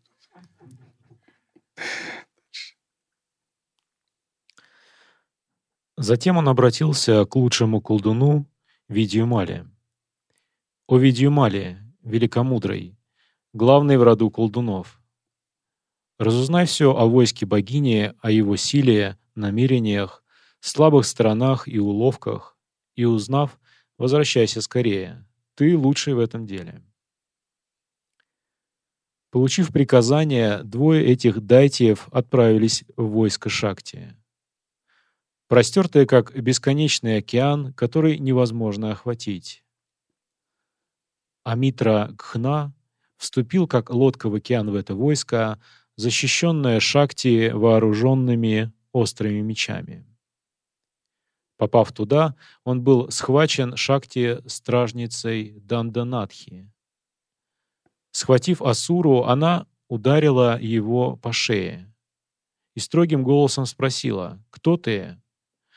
Затем 5.96 6.36
он 6.36 6.48
обратился 6.48 7.24
к 7.24 7.34
лучшему 7.34 7.80
колдуну 7.80 8.46
Видиумале. 8.88 9.66
«О 10.86 10.96
Видиумале, 10.96 11.82
великомудрый, 12.02 12.96
главный 13.52 13.96
в 13.96 14.02
роду 14.02 14.30
колдунов, 14.30 15.00
разузнай 16.18 16.66
все 16.66 16.94
о 16.94 17.06
войске 17.06 17.46
богини, 17.46 18.14
о 18.22 18.30
его 18.30 18.56
силе, 18.56 19.18
намерениях, 19.34 20.22
слабых 20.60 21.04
сторонах 21.04 21.66
и 21.66 21.78
уловках, 21.78 22.56
и 22.94 23.04
узнав, 23.04 23.58
Возвращайся 23.98 24.62
скорее. 24.62 25.26
Ты 25.56 25.76
лучший 25.76 26.14
в 26.14 26.20
этом 26.20 26.46
деле. 26.46 26.82
Получив 29.30 29.72
приказание, 29.72 30.62
двое 30.62 31.04
этих 31.04 31.40
дайтиев 31.40 32.08
отправились 32.12 32.84
в 32.96 33.08
войско 33.08 33.50
Шакти. 33.50 34.14
Простертое, 35.48 36.06
как 36.06 36.34
бесконечный 36.38 37.18
океан, 37.18 37.72
который 37.74 38.18
невозможно 38.18 38.92
охватить. 38.92 39.64
Амитра 41.42 42.14
Кхна 42.16 42.72
вступил 43.16 43.66
как 43.66 43.90
лодка 43.90 44.28
в 44.30 44.34
океан 44.34 44.70
в 44.70 44.76
это 44.76 44.94
войско, 44.94 45.60
защищенное 45.96 46.80
Шакти 46.80 47.50
вооруженными 47.50 48.72
острыми 48.92 49.40
мечами. 49.40 50.06
Попав 51.58 51.92
туда, 51.92 52.36
он 52.64 52.82
был 52.82 53.10
схвачен 53.10 53.74
Шакти-стражницей 53.74 55.60
Данданатхи. 55.60 56.70
Схватив 58.12 58.62
Асуру, 58.62 59.24
она 59.24 59.66
ударила 59.88 60.58
его 60.58 61.16
по 61.16 61.32
шее 61.32 61.92
и 62.74 62.80
строгим 62.80 63.24
голосом 63.24 63.66
спросила, 63.66 64.42
«Кто 64.50 64.76
ты?» 64.76 65.20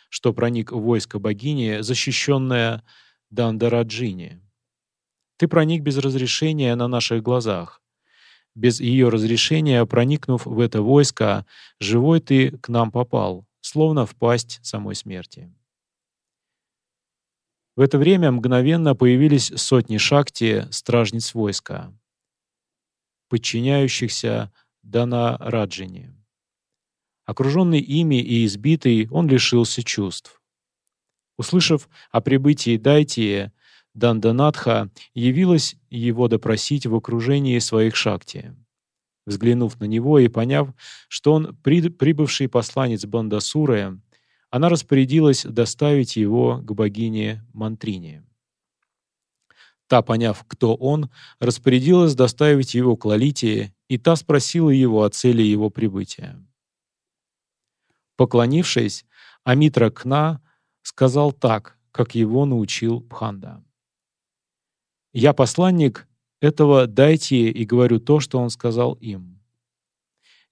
что 0.10 0.34
проник 0.34 0.74
в 0.74 0.80
войско 0.80 1.20
богини, 1.20 1.82
защищенное 1.82 2.84
Дандараджини. 3.30 4.42
«Ты 5.38 5.48
проник 5.48 5.82
без 5.82 5.98
разрешения 5.98 6.76
на 6.76 6.88
наших 6.90 7.24
глазах. 7.24 7.82
Без 8.54 8.82
ее 8.82 9.08
разрешения, 9.08 9.86
проникнув 9.86 10.46
в 10.46 10.60
это 10.60 10.82
войско, 10.82 11.46
живой 11.80 12.20
ты 12.20 12.52
к 12.58 12.68
нам 12.68 12.92
попал, 12.92 13.48
словно 13.62 14.06
в 14.06 14.16
пасть 14.16 14.60
самой 14.62 14.96
смерти». 14.96 15.52
В 17.76 17.82
это 17.82 17.98
время 17.98 18.32
мгновенно 18.32 18.96
появились 18.96 19.52
сотни 19.56 19.98
шакти, 19.98 20.68
стражниц 20.72 21.34
войска, 21.34 21.94
подчиняющихся 23.30 24.52
Дана 24.84 25.38
Раджине. 25.40 26.14
Окруженный 27.26 27.80
ими 27.80 28.22
и 28.22 28.46
избитый, 28.46 29.08
он 29.10 29.30
лишился 29.30 29.84
чувств. 29.84 30.42
Услышав 31.38 31.88
о 32.12 32.20
прибытии 32.20 32.78
Дайтии, 32.78 33.52
Данданатха 33.94 34.90
явилась 35.14 35.76
его 35.90 36.28
допросить 36.28 36.86
в 36.86 36.96
окружении 36.96 37.60
своих 37.60 37.96
шакти. 37.96 38.56
Взглянув 39.26 39.80
на 39.80 39.86
него 39.86 40.20
и 40.20 40.28
поняв, 40.28 40.70
что 41.08 41.34
он 41.34 41.56
прибывший 41.56 42.50
посланец 42.50 43.06
Бандасуры, 43.06 44.02
она 44.52 44.68
распорядилась 44.70 45.44
доставить 45.44 46.18
его 46.18 46.58
к 46.58 46.74
богине 46.74 47.44
Мантрине. 47.54 48.24
Та, 49.88 50.02
поняв, 50.02 50.44
кто 50.48 50.76
он, 50.76 51.10
распорядилась 51.40 52.16
доставить 52.16 52.76
его 52.76 52.96
к 52.96 53.06
Лолите, 53.06 53.74
и 53.88 53.98
та 53.98 54.16
спросила 54.16 54.70
его 54.70 55.04
о 55.04 55.10
цели 55.10 55.42
его 55.42 55.70
прибытия. 55.70 56.46
Поклонившись, 58.18 59.06
Амитра 59.44 59.90
Кна 59.90 60.42
сказал 60.82 61.32
так, 61.32 61.78
как 61.92 62.16
его 62.16 62.46
научил 62.46 63.02
Пханда. 63.02 63.64
«Я 65.14 65.34
посланник 65.34 66.08
этого 66.42 66.88
дайте 66.88 67.50
и 67.50 67.66
говорю 67.66 68.00
то, 68.00 68.20
что 68.20 68.40
он 68.40 68.50
сказал 68.50 68.94
им. 68.94 69.42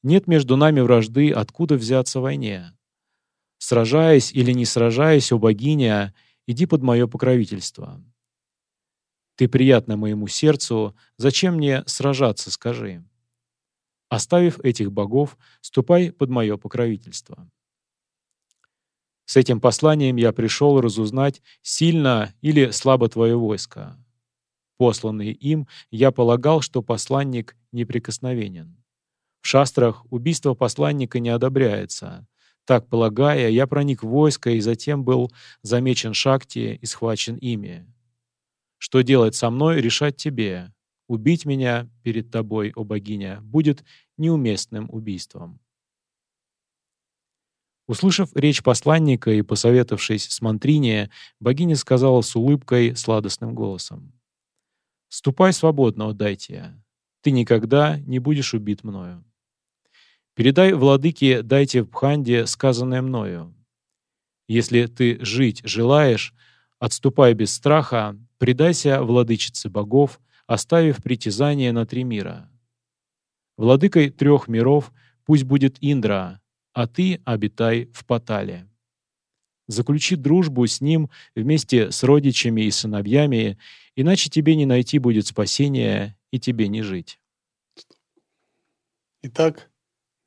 Нет 0.03 0.27
между 0.27 0.55
нами 0.55 0.79
вражды, 0.79 1.31
откуда 1.31 1.75
взяться 1.75 2.21
войне. 2.21 2.73
Сражаясь 3.59 4.31
или 4.31 4.51
не 4.51 4.65
сражаясь, 4.65 5.31
о 5.31 5.37
богиня, 5.37 6.15
иди 6.47 6.65
под 6.65 6.81
мое 6.81 7.07
покровительство. 7.07 8.01
Ты 9.35 9.47
приятна 9.47 9.95
моему 9.95 10.27
сердцу, 10.27 10.95
зачем 11.17 11.55
мне 11.55 11.83
сражаться, 11.85 12.51
скажи. 12.51 13.05
Оставив 14.09 14.59
этих 14.59 14.91
богов, 14.91 15.37
ступай 15.61 16.11
под 16.11 16.29
мое 16.29 16.57
покровительство. 16.57 17.49
С 19.25 19.35
этим 19.35 19.61
посланием 19.61 20.15
я 20.15 20.31
пришел 20.31 20.81
разузнать, 20.81 21.41
сильно 21.61 22.33
или 22.41 22.71
слабо 22.71 23.09
твое 23.09 23.37
войско. 23.37 24.03
Посланный 24.77 25.31
им, 25.33 25.67
я 25.91 26.11
полагал, 26.11 26.61
что 26.61 26.81
посланник 26.81 27.55
неприкосновенен. 27.71 28.83
В 29.41 29.47
шастрах 29.47 30.05
убийство 30.11 30.53
посланника 30.53 31.19
не 31.19 31.29
одобряется, 31.29 32.27
так 32.69 32.87
полагая, 32.87 33.49
я 33.49 33.65
проник 33.65 34.03
в 34.03 34.07
войско 34.07 34.51
и 34.51 34.59
затем 34.59 35.03
был 35.03 35.31
замечен 35.63 36.13
Шакти 36.13 36.77
и 36.79 36.85
схвачен 36.85 37.35
ими. 37.37 37.91
Что 38.77 39.01
делать 39.01 39.33
со 39.33 39.49
мной, 39.49 39.81
решать 39.81 40.17
тебе. 40.17 40.71
Убить 41.07 41.45
меня 41.45 41.89
перед 42.03 42.29
тобой, 42.29 42.71
о 42.75 42.83
богиня, 42.83 43.41
будет 43.41 43.83
неуместным 44.17 44.87
убийством. 44.91 45.59
Услышав 47.87 48.29
речь 48.35 48.61
посланника 48.61 49.31
и 49.31 49.41
посоветовавшись 49.41 50.29
с 50.29 50.39
Мантрине, 50.39 51.09
богиня 51.39 51.75
сказала 51.75 52.21
с 52.21 52.35
улыбкой, 52.35 52.95
сладостным 52.95 53.55
голосом. 53.55 54.13
«Ступай 55.07 55.53
свободно, 55.53 56.09
о 56.09 56.13
Дайтия. 56.13 56.79
Ты 57.21 57.31
никогда 57.31 57.97
не 58.01 58.19
будешь 58.19 58.53
убит 58.53 58.83
мною». 58.83 59.25
Передай 60.39 60.71
владыке 60.71 61.41
дайте 61.41 61.81
в 61.81 61.87
Пханде 61.87 62.45
сказанное 62.45 63.01
мною. 63.01 63.53
Если 64.47 64.85
ты 64.85 65.17
жить 65.19 65.59
желаешь, 65.65 66.33
отступай 66.79 67.33
без 67.33 67.53
страха, 67.53 68.17
предайся 68.37 69.03
владычице 69.03 69.67
богов, 69.67 70.21
оставив 70.47 71.03
притязание 71.03 71.73
на 71.73 71.85
три 71.85 72.05
мира. 72.05 72.49
Владыкой 73.57 74.11
трех 74.11 74.47
миров 74.47 74.93
пусть 75.25 75.43
будет 75.43 75.77
Индра, 75.81 76.39
а 76.71 76.87
ты 76.87 77.21
обитай 77.25 77.89
в 77.91 78.05
Патале. 78.05 78.65
Заключи 79.67 80.15
дружбу 80.15 80.65
с 80.65 80.79
ним 80.79 81.09
вместе 81.35 81.91
с 81.91 82.01
родичами 82.01 82.61
и 82.61 82.71
сыновьями, 82.71 83.57
иначе 83.97 84.29
тебе 84.29 84.55
не 84.55 84.65
найти 84.65 84.99
будет 84.99 85.27
спасения 85.27 86.17
и 86.31 86.39
тебе 86.39 86.69
не 86.69 86.81
жить. 86.81 87.19
Итак, 89.21 89.69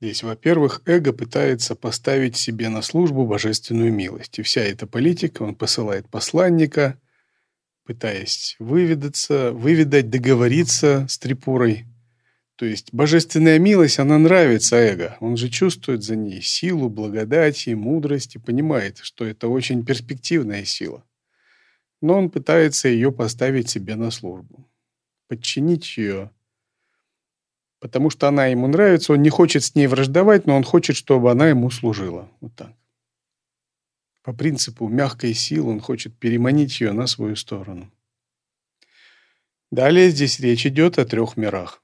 здесь, 0.02 0.22
во-первых, 0.22 0.82
эго 0.84 1.12
пытается 1.12 1.74
поставить 1.74 2.36
себе 2.36 2.68
на 2.68 2.82
службу 2.82 3.26
божественную 3.26 3.92
милость. 3.92 4.38
И 4.38 4.42
вся 4.42 4.60
эта 4.60 4.86
политика, 4.86 5.42
он 5.42 5.54
посылает 5.54 6.08
посланника, 6.08 7.00
пытаясь 7.84 8.56
выведаться, 8.58 9.52
выведать, 9.52 10.10
договориться 10.10 11.06
с 11.08 11.18
Трипурой– 11.18 11.86
то 12.62 12.66
есть 12.66 12.92
божественная 12.92 13.58
милость, 13.58 13.98
она 13.98 14.18
нравится 14.18 14.76
эго. 14.76 15.16
Он 15.18 15.36
же 15.36 15.48
чувствует 15.48 16.04
за 16.04 16.14
ней 16.14 16.40
силу, 16.42 16.88
благодать 16.88 17.66
и 17.66 17.74
мудрость 17.74 18.36
и 18.36 18.38
понимает, 18.38 18.98
что 18.98 19.24
это 19.24 19.48
очень 19.48 19.84
перспективная 19.84 20.64
сила. 20.64 21.04
Но 22.00 22.16
он 22.16 22.30
пытается 22.30 22.86
ее 22.86 23.10
поставить 23.10 23.68
себе 23.68 23.96
на 23.96 24.12
службу, 24.12 24.70
подчинить 25.26 25.96
ее, 25.96 26.30
потому 27.82 28.10
что 28.10 28.28
она 28.28 28.46
ему 28.46 28.68
нравится, 28.68 29.12
он 29.12 29.22
не 29.22 29.28
хочет 29.28 29.64
с 29.64 29.74
ней 29.74 29.88
враждовать, 29.88 30.46
но 30.46 30.54
он 30.54 30.62
хочет, 30.62 30.94
чтобы 30.94 31.32
она 31.32 31.48
ему 31.48 31.68
служила. 31.68 32.30
Вот 32.40 32.54
так. 32.54 32.72
По 34.22 34.32
принципу 34.32 34.86
мягкой 34.86 35.34
силы 35.34 35.72
он 35.72 35.80
хочет 35.80 36.16
переманить 36.16 36.80
ее 36.80 36.92
на 36.92 37.08
свою 37.08 37.34
сторону. 37.34 37.90
Далее 39.72 40.10
здесь 40.10 40.38
речь 40.38 40.64
идет 40.64 41.00
о 41.00 41.04
трех 41.04 41.36
мирах. 41.36 41.82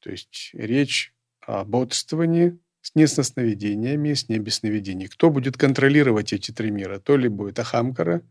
То 0.00 0.10
есть 0.10 0.50
речь 0.54 1.12
о 1.42 1.66
бодрствовании 1.66 2.58
с 2.80 2.94
несновидениями, 2.94 4.14
с 4.14 4.30
небесновидением. 4.30 5.10
Кто 5.10 5.28
будет 5.28 5.58
контролировать 5.58 6.32
эти 6.32 6.52
три 6.52 6.70
мира? 6.70 6.98
То 7.00 7.18
ли 7.18 7.28
будет 7.28 7.58
Ахамкара, 7.58 8.22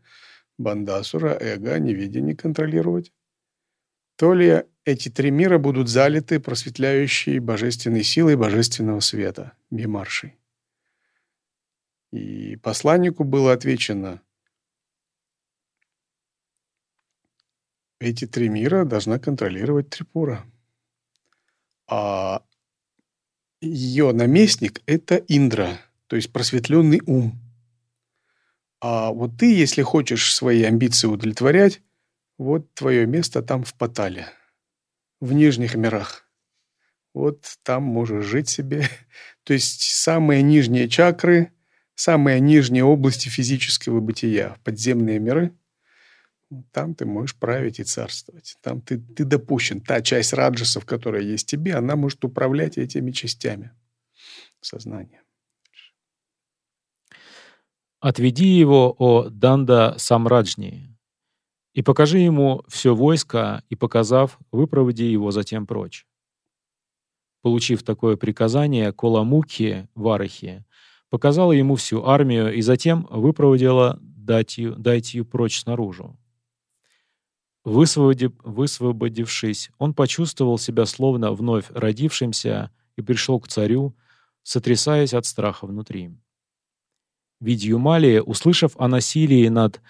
Бандасура, 0.58 1.38
Эго, 1.40 1.78
невидение 1.78 2.34
контролировать, 2.34 3.12
то 4.18 4.34
ли 4.34 4.64
эти 4.84 5.08
три 5.08 5.30
мира 5.30 5.58
будут 5.58 5.88
залиты 5.88 6.40
просветляющей 6.40 7.38
божественной 7.38 8.02
силой 8.02 8.34
божественного 8.34 8.98
света, 8.98 9.52
Бимаршей. 9.70 10.36
И 12.10 12.56
посланнику 12.56 13.22
было 13.22 13.52
отвечено, 13.52 14.20
эти 18.00 18.26
три 18.26 18.48
мира 18.48 18.84
должна 18.84 19.20
контролировать 19.20 19.90
Трипура 19.90 20.44
а 21.88 22.42
ее 23.60 24.12
наместник– 24.12 24.82
это 24.86 25.16
Индра, 25.16 25.80
то 26.06 26.16
есть 26.16 26.32
просветленный 26.32 27.00
ум. 27.06 27.38
А 28.80 29.10
вот 29.10 29.38
ты, 29.38 29.54
если 29.54 29.82
хочешь 29.82 30.34
свои 30.34 30.62
амбиции 30.64 31.06
удовлетворять, 31.06 31.80
вот 32.38 32.72
твое 32.74 33.06
место 33.06 33.42
там 33.42 33.64
в 33.64 33.74
Патале, 33.74 34.26
в 35.20 35.32
нижних 35.32 35.74
мирах. 35.74 36.24
Вот 37.12 37.44
там 37.62 37.82
можешь 37.82 38.24
жить 38.24 38.48
себе. 38.48 38.88
То 39.44 39.52
есть 39.52 39.82
самые 39.82 40.42
нижние 40.42 40.88
чакры, 40.88 41.52
самые 41.94 42.40
нижние 42.40 42.84
области 42.84 43.28
физического 43.28 44.00
бытия, 44.00 44.56
подземные 44.64 45.18
миры– 45.18 45.52
там 46.72 46.94
ты 46.94 47.04
можешь 47.04 47.36
править 47.36 47.78
и 47.78 47.84
царствовать. 47.84 48.56
Там 48.62 48.80
ты, 48.80 48.98
ты 48.98 49.24
допущен. 49.24 49.80
Та 49.80 50.00
часть 50.00 50.32
раджасов, 50.32 50.86
которая 50.86 51.22
есть 51.22 51.46
тебе, 51.46 51.74
она 51.74 51.94
может 51.94 52.24
управлять 52.24 52.78
этими 52.78 53.10
частями 53.10 53.72
сознания. 54.60 55.22
«Отведи 58.00 58.46
его, 58.46 58.94
о 58.98 59.28
Данда 59.28 59.96
Самраджни, 59.98 60.87
и 61.78 61.82
покажи 61.82 62.18
ему 62.18 62.64
все 62.66 62.92
войско, 62.92 63.62
и, 63.68 63.76
показав, 63.76 64.40
выпроводи 64.50 65.04
его 65.04 65.30
затем 65.30 65.64
прочь». 65.64 66.08
Получив 67.40 67.84
такое 67.84 68.16
приказание, 68.16 68.92
Коламуки 68.92 69.88
Варахи 69.94 70.64
показала 71.08 71.52
ему 71.52 71.76
всю 71.76 72.04
армию 72.04 72.52
и 72.52 72.62
затем 72.62 73.06
выпроводила 73.10 73.96
Датью, 74.00 74.74
Датью 74.74 75.24
прочь 75.24 75.60
снаружи. 75.60 76.04
Высвободив, 77.64 78.32
высвободившись, 78.42 79.70
он 79.78 79.94
почувствовал 79.94 80.58
себя 80.58 80.84
словно 80.84 81.32
вновь 81.32 81.70
родившимся 81.70 82.72
и 82.96 83.02
пришел 83.02 83.38
к 83.38 83.46
царю, 83.46 83.94
сотрясаясь 84.42 85.14
от 85.14 85.26
страха 85.26 85.64
внутри. 85.64 86.10
Видьюмалия, 87.38 88.20
услышав 88.20 88.72
о 88.78 88.88
насилии 88.88 89.46
над 89.46 89.80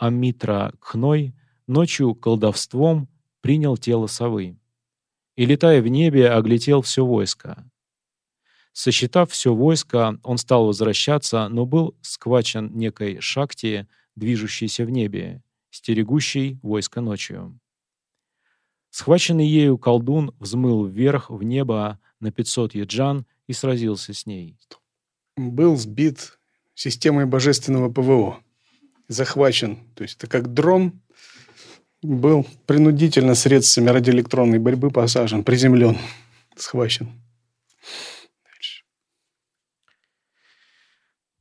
Амитра 0.00 0.72
Кхной, 0.80 1.34
ночью 1.66 2.14
колдовством 2.14 3.06
принял 3.42 3.76
тело 3.76 4.06
совы 4.06 4.58
и, 5.36 5.44
летая 5.44 5.82
в 5.82 5.88
небе, 5.88 6.30
оглядел 6.30 6.80
все 6.80 7.04
войско. 7.04 7.70
Сосчитав 8.72 9.30
все 9.30 9.54
войско, 9.54 10.18
он 10.22 10.38
стал 10.38 10.66
возвращаться, 10.66 11.48
но 11.48 11.66
был 11.66 11.94
схвачен 12.00 12.74
некой 12.74 13.20
шакти, 13.20 13.88
движущейся 14.16 14.86
в 14.86 14.90
небе, 14.90 15.42
стерегущий 15.68 16.58
войско 16.62 17.02
ночью. 17.02 17.60
Схваченный 18.88 19.46
ею 19.46 19.76
колдун 19.76 20.34
взмыл 20.38 20.86
вверх 20.86 21.28
в 21.28 21.42
небо 21.42 22.00
на 22.20 22.32
500 22.32 22.74
яджан 22.74 23.26
и 23.46 23.52
сразился 23.52 24.14
с 24.14 24.24
ней. 24.24 24.58
Был 25.36 25.76
сбит 25.76 26.38
системой 26.74 27.26
божественного 27.26 27.92
ПВО. 27.92 28.42
Захвачен. 29.10 29.76
То 29.96 30.04
есть 30.04 30.18
это 30.18 30.28
как 30.28 30.54
дрон 30.54 31.00
был 32.00 32.46
принудительно 32.66 33.34
средствами 33.34 33.90
радиоэлектронной 33.90 34.60
борьбы 34.60 34.92
посажен, 34.92 35.42
приземлен, 35.42 35.98
схвачен. 36.54 37.10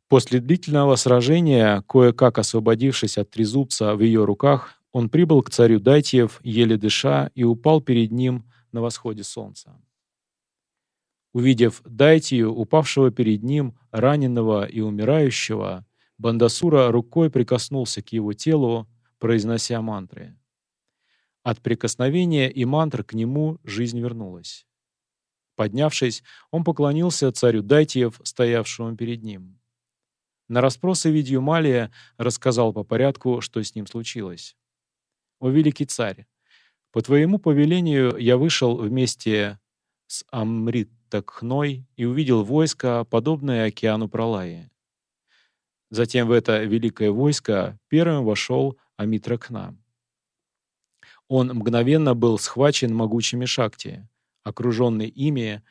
После 0.07 0.39
длительного 0.39 0.95
сражения, 0.95 1.83
кое-как 1.87 2.39
освободившись 2.39 3.19
от 3.19 3.29
трезубца 3.29 3.93
в 3.95 4.01
ее 4.01 4.25
руках, 4.25 4.81
он 4.91 5.07
прибыл 5.07 5.43
к 5.43 5.51
царю 5.51 5.79
Дайтьев, 5.79 6.39
еле 6.41 6.75
дыша, 6.75 7.29
и 7.35 7.43
упал 7.43 7.81
перед 7.81 8.09
ним 8.09 8.45
на 8.71 8.81
восходе 8.81 9.23
солнца. 9.23 9.79
Увидев 11.33 11.83
Дайтию, 11.85 12.51
упавшего 12.51 13.11
перед 13.11 13.43
ним, 13.43 13.77
раненого 13.91 14.65
и 14.65 14.79
умирающего, 14.79 15.85
Бандасура 16.19 16.91
рукой 16.91 17.31
прикоснулся 17.31 18.01
к 18.01 18.09
его 18.09 18.33
телу, 18.33 18.87
произнося 19.19 19.81
мантры. 19.81 20.37
От 21.43 21.61
прикосновения 21.61 22.51
и 22.51 22.65
мантр 22.65 23.05
к 23.05 23.13
нему 23.13 23.57
жизнь 23.63 23.99
вернулась. 24.01 24.67
Поднявшись, 25.55 26.21
он 26.51 26.65
поклонился 26.65 27.31
царю 27.31 27.63
Дайтиев, 27.63 28.19
стоявшему 28.21 28.97
перед 28.97 29.23
ним. 29.23 29.61
На 30.49 30.59
расспросы 30.59 31.09
Видьюмалия 31.09 31.89
рассказал 32.17 32.73
по 32.73 32.83
порядку, 32.83 33.39
что 33.39 33.63
с 33.63 33.73
ним 33.73 33.87
случилось. 33.87 34.57
«О 35.39 35.47
великий 35.47 35.85
царь, 35.85 36.27
по 36.91 37.01
твоему 37.01 37.39
повелению 37.39 38.17
я 38.17 38.35
вышел 38.35 38.75
вместе 38.75 39.57
с 40.07 40.25
Амритакхной 40.31 41.87
и 41.95 42.05
увидел 42.05 42.43
войско, 42.43 43.05
подобное 43.05 43.67
океану 43.67 44.09
Пралаи. 44.09 44.69
Затем 45.89 46.27
в 46.27 46.31
это 46.31 46.63
великое 46.63 47.11
войско 47.11 47.79
первым 47.87 48.23
вошел 48.23 48.77
Амитракхна. 48.97 49.75
Он 51.27 51.47
мгновенно 51.49 52.15
был 52.15 52.37
схвачен 52.37 52.93
могучими 52.93 53.45
шакти, 53.45 54.07
окруженный 54.43 55.07
ими, 55.07 55.63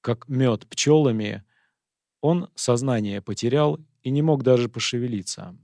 как 0.00 0.28
мед 0.28 0.66
пчелами, 0.68 1.44
он 2.20 2.50
сознание 2.54 3.22
потерял 3.22 3.78
и 4.02 4.10
не 4.10 4.22
мог 4.22 4.42
даже 4.42 4.68
пошевелиться. 4.68 5.56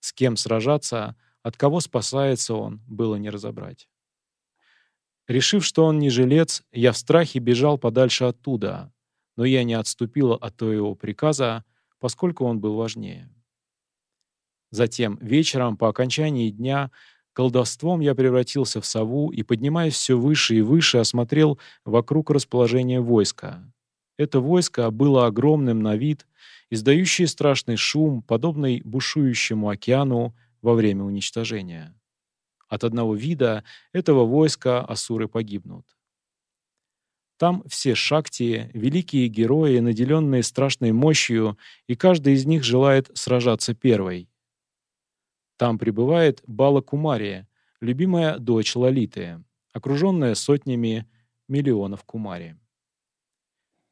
С 0.00 0.12
кем 0.12 0.36
сражаться, 0.36 1.16
от 1.42 1.56
кого 1.56 1.80
спасается 1.80 2.54
он, 2.54 2.80
было 2.86 3.16
не 3.16 3.30
разобрать. 3.30 3.88
Решив, 5.26 5.64
что 5.64 5.84
он 5.84 5.98
не 5.98 6.10
жилец, 6.10 6.62
я 6.72 6.92
в 6.92 6.98
страхе 6.98 7.38
бежал 7.38 7.78
подальше 7.78 8.24
оттуда, 8.24 8.92
но 9.36 9.44
я 9.44 9.64
не 9.64 9.74
отступил 9.74 10.32
от 10.32 10.56
твоего 10.56 10.94
приказа, 10.94 11.64
поскольку 12.04 12.44
он 12.44 12.60
был 12.60 12.74
важнее. 12.74 13.30
Затем, 14.70 15.16
вечером, 15.22 15.78
по 15.78 15.88
окончании 15.88 16.50
дня, 16.50 16.90
Колдовством 17.32 18.00
я 18.00 18.14
превратился 18.14 18.82
в 18.82 18.84
сову 18.84 19.30
и, 19.30 19.42
поднимаясь 19.42 19.94
все 19.94 20.18
выше 20.18 20.56
и 20.56 20.60
выше, 20.60 20.98
осмотрел 20.98 21.58
вокруг 21.86 22.28
расположение 22.28 23.00
войска. 23.00 23.72
Это 24.18 24.40
войско 24.40 24.90
было 24.90 25.24
огромным 25.24 25.82
на 25.82 25.96
вид, 25.96 26.26
издающее 26.68 27.26
страшный 27.26 27.76
шум, 27.76 28.20
подобный 28.20 28.82
бушующему 28.84 29.70
океану 29.70 30.36
во 30.60 30.74
время 30.74 31.04
уничтожения. 31.04 31.98
От 32.68 32.84
одного 32.84 33.14
вида 33.14 33.64
этого 33.94 34.26
войска 34.26 34.84
асуры 34.84 35.26
погибнут. 35.26 35.93
Там 37.36 37.64
все 37.66 37.94
шакти, 37.94 38.70
великие 38.74 39.28
герои, 39.28 39.78
наделенные 39.78 40.42
страшной 40.42 40.92
мощью, 40.92 41.58
и 41.88 41.96
каждый 41.96 42.34
из 42.34 42.46
них 42.46 42.62
желает 42.62 43.10
сражаться 43.14 43.74
первой. 43.74 44.28
Там 45.56 45.78
пребывает 45.78 46.42
Бала 46.46 46.80
Кумария, 46.80 47.48
любимая 47.80 48.38
дочь 48.38 48.76
Лалиты, 48.76 49.42
окруженная 49.72 50.34
сотнями 50.34 51.08
миллионов 51.48 52.04
Кумари. 52.04 52.56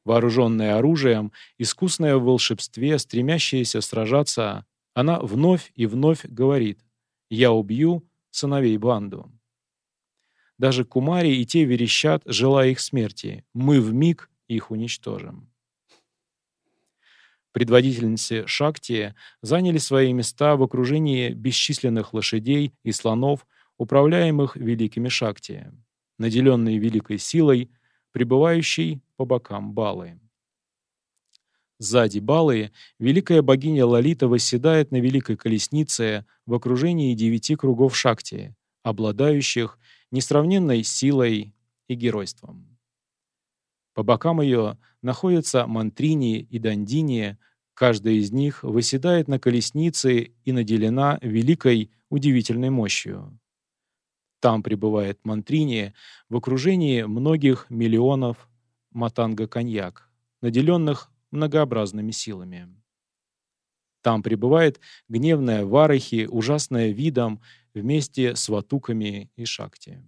Вооруженная 0.05 0.78
оружием, 0.78 1.32
искусная 1.59 2.16
в 2.16 2.24
волшебстве, 2.24 2.99
стремящаяся 2.99 3.80
сражаться, 3.80 4.66
она 4.95 5.20
вновь 5.20 5.72
и 5.74 5.86
вновь 5.86 6.24
говорит 6.24 6.84
«Я 7.30 7.53
убью 7.53 8.09
сыновей 8.30 8.76
банду». 8.78 9.30
Даже 10.62 10.84
Кумари 10.84 11.34
и 11.40 11.44
те 11.44 11.64
верещат, 11.64 12.22
желая 12.24 12.70
их 12.70 12.78
смерти. 12.78 13.44
Мы 13.52 13.80
в 13.80 13.92
миг 13.92 14.30
их 14.46 14.70
уничтожим. 14.70 15.50
Предводительницы 17.50 18.46
Шакти 18.46 19.16
заняли 19.40 19.78
свои 19.78 20.12
места 20.12 20.54
в 20.54 20.62
окружении 20.62 21.30
бесчисленных 21.30 22.14
лошадей 22.14 22.72
и 22.84 22.92
слонов, 22.92 23.44
управляемых 23.76 24.54
великими 24.54 25.08
Шакти, 25.08 25.72
наделенные 26.18 26.78
великой 26.78 27.18
силой, 27.18 27.72
пребывающей 28.12 29.02
по 29.16 29.24
бокам 29.24 29.72
Балы. 29.72 30.20
Сзади 31.80 32.20
Балы 32.20 32.70
великая 33.00 33.42
богиня 33.42 33.84
Лалита 33.84 34.28
восседает 34.28 34.92
на 34.92 35.00
великой 35.00 35.36
колеснице 35.36 36.24
в 36.46 36.54
окружении 36.54 37.16
девяти 37.16 37.56
кругов 37.56 37.96
Шакти, 37.96 38.54
обладающих 38.84 39.76
несравненной 40.12 40.84
силой 40.84 41.52
и 41.88 41.94
геройством. 41.94 42.78
По 43.94 44.02
бокам 44.02 44.40
ее 44.40 44.78
находятся 45.02 45.66
Мантрини 45.66 46.38
и 46.38 46.58
Дандини, 46.58 47.36
каждая 47.74 48.14
из 48.14 48.30
них 48.30 48.62
выседает 48.62 49.28
на 49.28 49.38
колеснице 49.38 50.32
и 50.44 50.52
наделена 50.52 51.18
великой 51.20 51.90
удивительной 52.08 52.70
мощью. 52.70 53.38
Там 54.40 54.62
пребывает 54.62 55.20
Мантрини 55.24 55.94
в 56.28 56.36
окружении 56.36 57.02
многих 57.02 57.66
миллионов 57.70 58.48
матанга-коньяк, 58.92 60.10
наделенных 60.40 61.10
многообразными 61.30 62.10
силами. 62.10 62.68
Там 64.02 64.22
пребывает 64.22 64.80
гневная 65.08 65.64
Варахи, 65.64 66.26
ужасная 66.30 66.90
видом, 66.90 67.40
вместе 67.74 68.36
с 68.36 68.48
Ватуками 68.48 69.30
и 69.36 69.44
Шакти. 69.44 70.02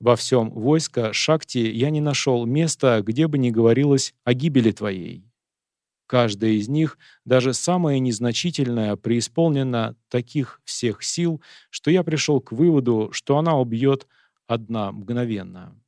Во 0.00 0.14
всем 0.14 0.50
войско 0.50 1.12
Шакти 1.12 1.58
я 1.58 1.90
не 1.90 2.00
нашел 2.00 2.46
места, 2.46 3.02
где 3.02 3.26
бы 3.26 3.36
не 3.38 3.50
говорилось 3.50 4.14
о 4.24 4.32
гибели 4.32 4.70
твоей. 4.70 5.24
Каждая 6.06 6.52
из 6.52 6.68
них, 6.68 6.96
даже 7.24 7.52
самая 7.52 7.98
незначительная, 7.98 8.96
преисполнена 8.96 9.94
таких 10.08 10.62
всех 10.64 11.02
сил, 11.02 11.42
что 11.68 11.90
я 11.90 12.02
пришел 12.02 12.40
к 12.40 12.52
выводу, 12.52 13.10
что 13.12 13.36
она 13.36 13.58
убьет 13.58 14.06
одна 14.46 14.90
мгновенно. 14.92 15.78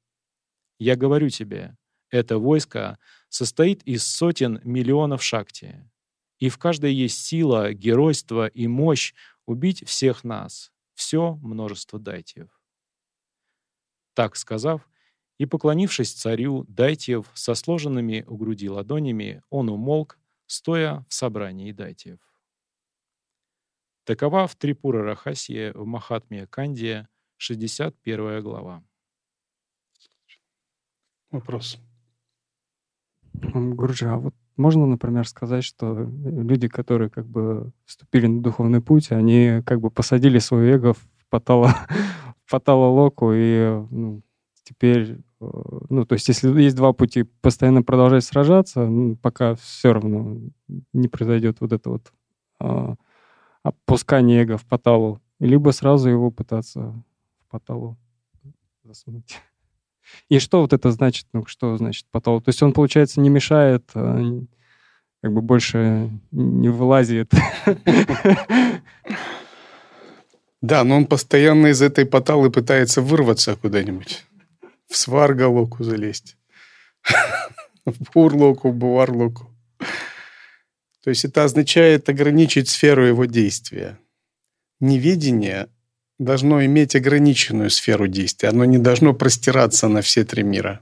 Я 0.79 0.97
говорю 0.97 1.31
тебе, 1.31 1.77
это 2.11 2.39
войско 2.39 2.99
состоит 3.29 3.83
из 3.85 4.05
сотен 4.05 4.61
миллионов 4.65 5.23
шакти, 5.23 5.89
и 6.39 6.49
в 6.49 6.59
каждой 6.59 6.93
есть 6.93 7.25
сила, 7.25 7.73
геройство 7.73 8.47
и 8.47 8.67
мощь 8.67 9.15
убить 9.51 9.87
всех 9.87 10.23
нас, 10.23 10.73
все 10.95 11.35
множество 11.43 11.99
дайтев. 11.99 12.49
Так 14.15 14.37
сказав, 14.37 14.89
и, 15.39 15.47
поклонившись 15.47 16.15
царю, 16.15 16.65
Дайтьев 16.69 17.31
со 17.35 17.55
сложенными 17.55 18.25
у 18.29 18.37
груди 18.37 18.69
ладонями, 18.69 19.43
он 19.51 19.71
умолк, 19.71 20.19
стоя 20.47 21.05
в 21.09 21.15
собрании 21.15 21.73
Дайтьев. 21.73 22.21
Такова 24.05 24.47
в 24.47 24.55
Трипура 24.55 25.03
Рахасье 25.03 25.73
в 25.73 25.87
Махатме 25.87 26.47
Кандия, 26.47 27.09
61 27.39 28.43
глава. 28.43 28.85
Вопрос. 31.31 31.79
Гурджи, 33.33 34.07
а 34.07 34.17
вот 34.17 34.35
можно, 34.61 34.87
например, 34.87 35.27
сказать, 35.27 35.65
что 35.65 36.09
люди, 36.25 36.69
которые 36.69 37.11
как 37.11 37.27
бы 37.27 37.73
вступили 37.87 38.27
на 38.27 38.43
духовный 38.43 38.81
путь, 38.81 39.11
они 39.11 39.63
как 39.65 39.81
бы 39.81 39.91
посадили 39.91 40.39
свое 40.39 40.75
эго 40.75 40.93
в 40.95 41.09
потало, 41.31 41.75
Фатала 42.45 43.11
и 43.33 43.87
ну, 43.91 44.23
теперь, 44.65 45.19
э, 45.41 45.47
ну, 45.89 46.05
то 46.05 46.15
есть 46.15 46.29
если 46.29 46.61
есть 46.61 46.77
два 46.77 46.93
пути, 46.93 47.23
постоянно 47.23 47.83
продолжать 47.83 48.25
сражаться, 48.25 48.87
ну, 48.87 49.17
пока 49.17 49.55
все 49.55 49.93
равно 49.93 50.39
не 50.93 51.09
произойдет 51.09 51.61
вот 51.61 51.73
это 51.73 51.91
вот 51.91 52.13
а, 52.59 52.97
опускание 53.63 54.43
эго 54.43 54.59
в 54.59 54.67
поталу, 54.67 55.21
либо 55.39 55.71
сразу 55.71 56.09
его 56.11 56.31
пытаться 56.31 56.81
в 57.39 57.51
поталу 57.51 57.97
засунуть. 58.85 59.41
И 60.29 60.39
что 60.39 60.61
вот 60.63 60.73
это 60.73 60.91
значит? 60.91 61.27
Ну, 61.33 61.47
что 61.47 61.77
значит 61.77 62.07
потол? 62.11 62.41
То 62.41 62.49
есть 62.49 62.63
он, 62.63 62.73
получается, 62.73 63.21
не 63.21 63.29
мешает, 63.29 63.85
а, 63.95 64.23
как 65.23 65.33
бы 65.33 65.43
больше 65.43 66.11
не 66.31 66.69
вылазит. 66.69 67.31
Да, 70.63 70.85
но 70.85 70.97
он 70.97 71.07
постоянно 71.07 71.69
из 71.69 71.81
этой 71.81 72.05
поталы 72.05 72.51
пытается 72.51 73.01
вырваться 73.01 73.57
куда-нибудь. 73.57 74.27
В 74.89 74.97
сваргалоку 74.97 75.83
залезть. 75.85 76.37
В 77.87 78.13
бурлоку, 78.13 78.71
в 78.71 78.75
буварлоку. 78.75 79.51
То 81.03 81.09
есть 81.09 81.25
это 81.25 81.45
означает 81.45 82.11
ограничить 82.11 82.69
сферу 82.69 83.07
его 83.07 83.25
действия. 83.25 83.99
Неведение 84.81 85.69
должно 86.21 86.65
иметь 86.67 86.95
ограниченную 86.95 87.71
сферу 87.71 88.07
действия. 88.07 88.51
Оно 88.51 88.65
не 88.67 88.79
должно 88.79 89.15
простираться 89.15 89.89
на 89.89 90.03
все 90.03 90.25
три 90.25 90.43
мира. 90.43 90.81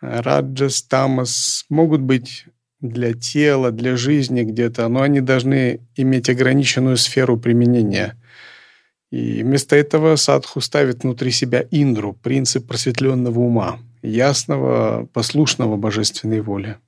Раджас, 0.00 0.82
Тамас 0.82 1.66
могут 1.68 2.00
быть 2.00 2.46
для 2.80 3.14
тела, 3.14 3.72
для 3.72 3.96
жизни 3.96 4.42
где-то, 4.42 4.86
но 4.88 5.02
они 5.02 5.20
должны 5.20 5.80
иметь 5.96 6.30
ограниченную 6.30 6.96
сферу 6.96 7.36
применения. 7.36 8.16
И 9.10 9.42
вместо 9.42 9.74
этого 9.74 10.14
садху 10.16 10.60
ставит 10.60 11.02
внутри 11.02 11.32
себя 11.32 11.64
индру, 11.70 12.12
принцип 12.12 12.68
просветленного 12.68 13.40
ума, 13.40 13.80
ясного, 14.02 15.06
послушного 15.12 15.76
божественной 15.76 16.42
воле. 16.42 16.78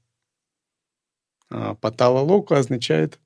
А 1.51 1.75
патала 1.75 2.21
лока 2.21 2.59
означает 2.59 3.19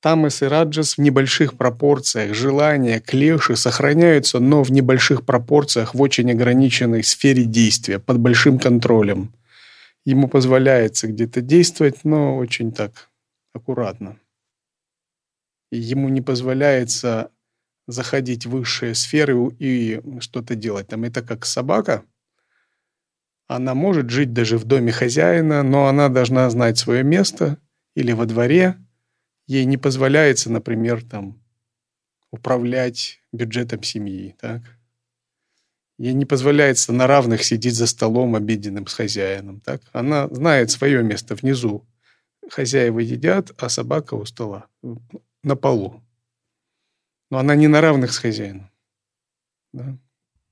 тамас 0.00 0.42
и 0.42 0.46
раджас 0.46 0.96
в 0.96 1.00
небольших 1.00 1.54
пропорциях, 1.54 2.34
желания, 2.34 3.00
клеши 3.00 3.56
сохраняются, 3.56 4.40
но 4.40 4.62
в 4.62 4.70
небольших 4.70 5.24
пропорциях 5.24 5.94
в 5.94 6.00
очень 6.00 6.30
ограниченной 6.30 7.04
сфере 7.04 7.44
действия, 7.44 7.98
под 7.98 8.18
большим 8.18 8.58
контролем. 8.58 9.32
Ему 10.04 10.28
позволяется 10.28 11.08
где-то 11.08 11.42
действовать, 11.42 12.04
но 12.04 12.36
очень 12.36 12.72
так 12.72 13.10
аккуратно. 13.52 14.18
Ему 15.70 16.08
не 16.08 16.22
позволяется 16.22 17.30
заходить 17.86 18.46
в 18.46 18.50
высшие 18.50 18.94
сферы 18.94 19.36
и 19.58 20.00
что-то 20.20 20.54
делать. 20.54 20.88
Там 20.88 21.04
это 21.04 21.22
как 21.22 21.44
собака. 21.44 22.02
Она 23.46 23.74
может 23.74 24.10
жить 24.10 24.32
даже 24.32 24.58
в 24.58 24.64
доме 24.64 24.92
хозяина, 24.92 25.62
но 25.62 25.86
она 25.86 26.08
должна 26.08 26.48
знать 26.50 26.78
свое 26.78 27.02
место 27.02 27.58
или 27.94 28.12
во 28.12 28.26
дворе. 28.26 28.76
Ей 29.50 29.64
не 29.64 29.76
позволяется, 29.76 30.50
например, 30.50 31.04
там 31.04 31.40
управлять 32.30 33.20
бюджетом 33.32 33.82
семьи, 33.82 34.36
так? 34.38 34.62
Ей 35.98 36.14
не 36.14 36.24
позволяется 36.24 36.92
на 36.92 37.06
равных 37.06 37.42
сидеть 37.42 37.74
за 37.74 37.86
столом 37.86 38.36
обеденным 38.36 38.86
с 38.86 38.94
хозяином, 38.94 39.60
так? 39.60 39.82
Она 39.92 40.28
знает 40.28 40.70
свое 40.70 41.02
место 41.02 41.34
внизу. 41.34 41.84
Хозяева 42.48 43.00
едят, 43.00 43.50
а 43.58 43.68
собака 43.68 44.14
у 44.14 44.24
стола, 44.24 44.66
на 45.42 45.56
полу 45.56 46.02
но 47.30 47.38
она 47.38 47.54
не 47.54 47.68
на 47.68 47.80
равных 47.80 48.12
с 48.12 48.18
хозяином. 48.18 48.70
Да? 49.72 49.96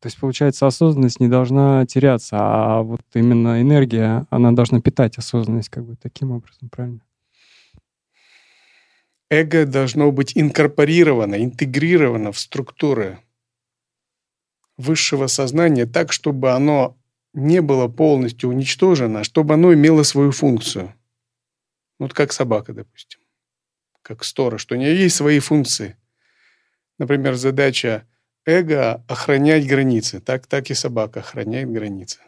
То 0.01 0.07
есть, 0.07 0.19
получается, 0.19 0.67
осознанность 0.67 1.19
не 1.19 1.29
должна 1.29 1.85
теряться, 1.87 2.37
а 2.39 2.83
вот 2.83 3.03
именно 3.15 3.61
энергия, 3.61 4.27
она 4.31 4.53
должна 4.53 4.81
питать 4.81 5.19
осознанность 5.19 5.71
как 5.71 5.85
бы 5.85 5.97
таким 5.97 6.31
образом, 6.31 6.69
правильно? 6.71 7.01
Эго 9.31 9.67
должно 9.67 10.11
быть 10.13 10.37
инкорпорировано, 10.37 11.43
интегрировано 11.43 12.33
в 12.33 12.39
структуры 12.39 13.19
высшего 14.77 15.27
сознания 15.27 15.87
так, 15.87 16.13
чтобы 16.13 16.53
оно 16.53 16.97
не 17.35 17.61
было 17.61 17.89
полностью 17.89 18.49
уничтожено, 18.49 19.21
а 19.21 19.25
чтобы 19.25 19.55
оно 19.55 19.75
имело 19.75 20.03
свою 20.03 20.33
функцию. 20.33 20.95
Вот 21.99 22.15
как 22.15 22.33
собака, 22.33 22.73
допустим, 22.73 23.21
как 24.03 24.25
сторож, 24.25 24.63
что 24.63 24.75
у 24.75 24.79
нее 24.79 24.97
есть 24.97 25.17
свои 25.17 25.41
функции. 25.41 25.97
Например, 26.99 27.35
задача 27.35 28.07
эго– 28.47 29.05
охранять 29.09 29.67
границы. 29.67 30.21
Так, 30.21 30.47
так 30.47 30.71
и 30.71 30.75
собака 30.75 31.21
охраняет 31.21 31.71
границы. 31.71 32.21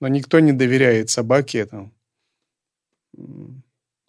Но 0.00 0.08
никто 0.08 0.40
не 0.40 0.52
доверяет 0.52 1.10
собаке 1.10 1.66
там, 1.66 1.94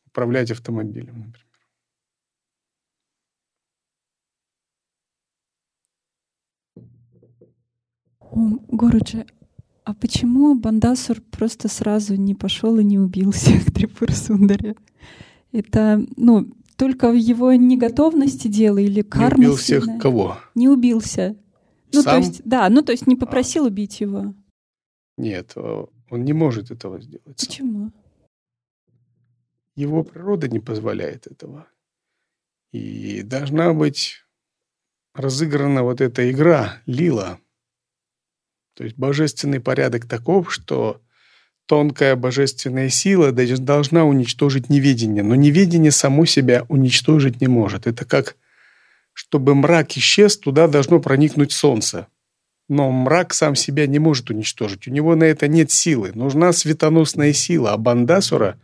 управлять 0.06 0.52
автомобилем, 0.52 1.20
например. 1.20 1.49
Гуруджи, 8.32 9.26
а 9.84 9.94
почему 9.94 10.56
Бандасур 10.56 11.22
просто 11.22 11.68
сразу 11.68 12.16
не 12.16 12.36
пошел 12.36 12.78
и 12.78 12.84
не 12.84 13.00
убил 13.00 13.32
всех 13.32 13.66
Трипур 13.74 14.12
Сундари? 14.12 14.76
Это, 15.52 16.06
ну, 16.16 16.54
только 16.76 17.10
в 17.12 17.16
его 17.16 17.54
неготовности 17.54 18.48
дело 18.48 18.78
или 18.78 19.02
карма? 19.02 19.40
Не 19.40 19.46
убил 19.46 19.56
всех 19.56 19.84
сильная? 19.84 20.00
кого? 20.00 20.38
Не 20.54 20.70
убился. 20.70 21.36
Ну, 21.92 22.04
Сам? 22.04 22.12
то 22.12 22.18
есть, 22.20 22.42
да, 22.46 22.70
ну, 22.70 22.84
то 22.84 22.92
есть 22.92 23.08
не 23.08 23.16
попросил 23.16 23.66
а. 23.66 23.68
убить 23.68 24.00
его. 24.00 24.36
Нет, 25.18 25.56
он 25.56 26.24
не 26.24 26.34
может 26.34 26.72
этого 26.72 27.02
сделать. 27.02 27.38
Почему? 27.38 27.92
Его 29.76 30.04
природа 30.04 30.48
не 30.48 30.60
позволяет 30.60 31.26
этого. 31.26 31.68
И 32.72 33.24
должна 33.24 33.74
быть 33.74 34.18
разыграна 35.16 35.84
вот 35.84 36.00
эта 36.02 36.30
игра, 36.30 36.82
лила. 36.86 37.40
То 38.80 38.86
есть 38.86 38.96
божественный 38.96 39.60
порядок 39.60 40.06
таков, 40.06 40.54
что 40.54 41.02
тонкая 41.66 42.16
божественная 42.16 42.88
сила 42.88 43.34
должна 43.34 44.06
уничтожить 44.06 44.70
неведение, 44.70 45.22
но 45.22 45.36
неведение 45.36 45.92
само 45.92 46.24
себя 46.24 46.66
уничтожить 46.70 47.42
не 47.42 47.50
может. 47.50 47.88
Это 47.88 48.06
как, 48.06 48.38
чтобы 49.12 49.54
мрак 49.54 49.98
исчез, 49.98 50.38
туда 50.38 50.70
должно 50.70 51.02
проникнуть 51.02 51.52
солнце. 51.52 52.08
Но 52.70 52.90
мрак 52.90 53.34
сам 53.34 53.54
себя 53.54 53.86
не 53.86 54.00
может 54.00 54.30
уничтожить. 54.30 54.88
У 54.88 54.92
него 54.92 55.14
на 55.14 55.26
это 55.26 55.50
нет 55.50 55.72
силы. 55.72 56.14
Нужна 56.16 56.54
светоносная 56.54 57.34
сила, 57.34 57.74
а 57.74 57.78
Бандасура 57.78 58.58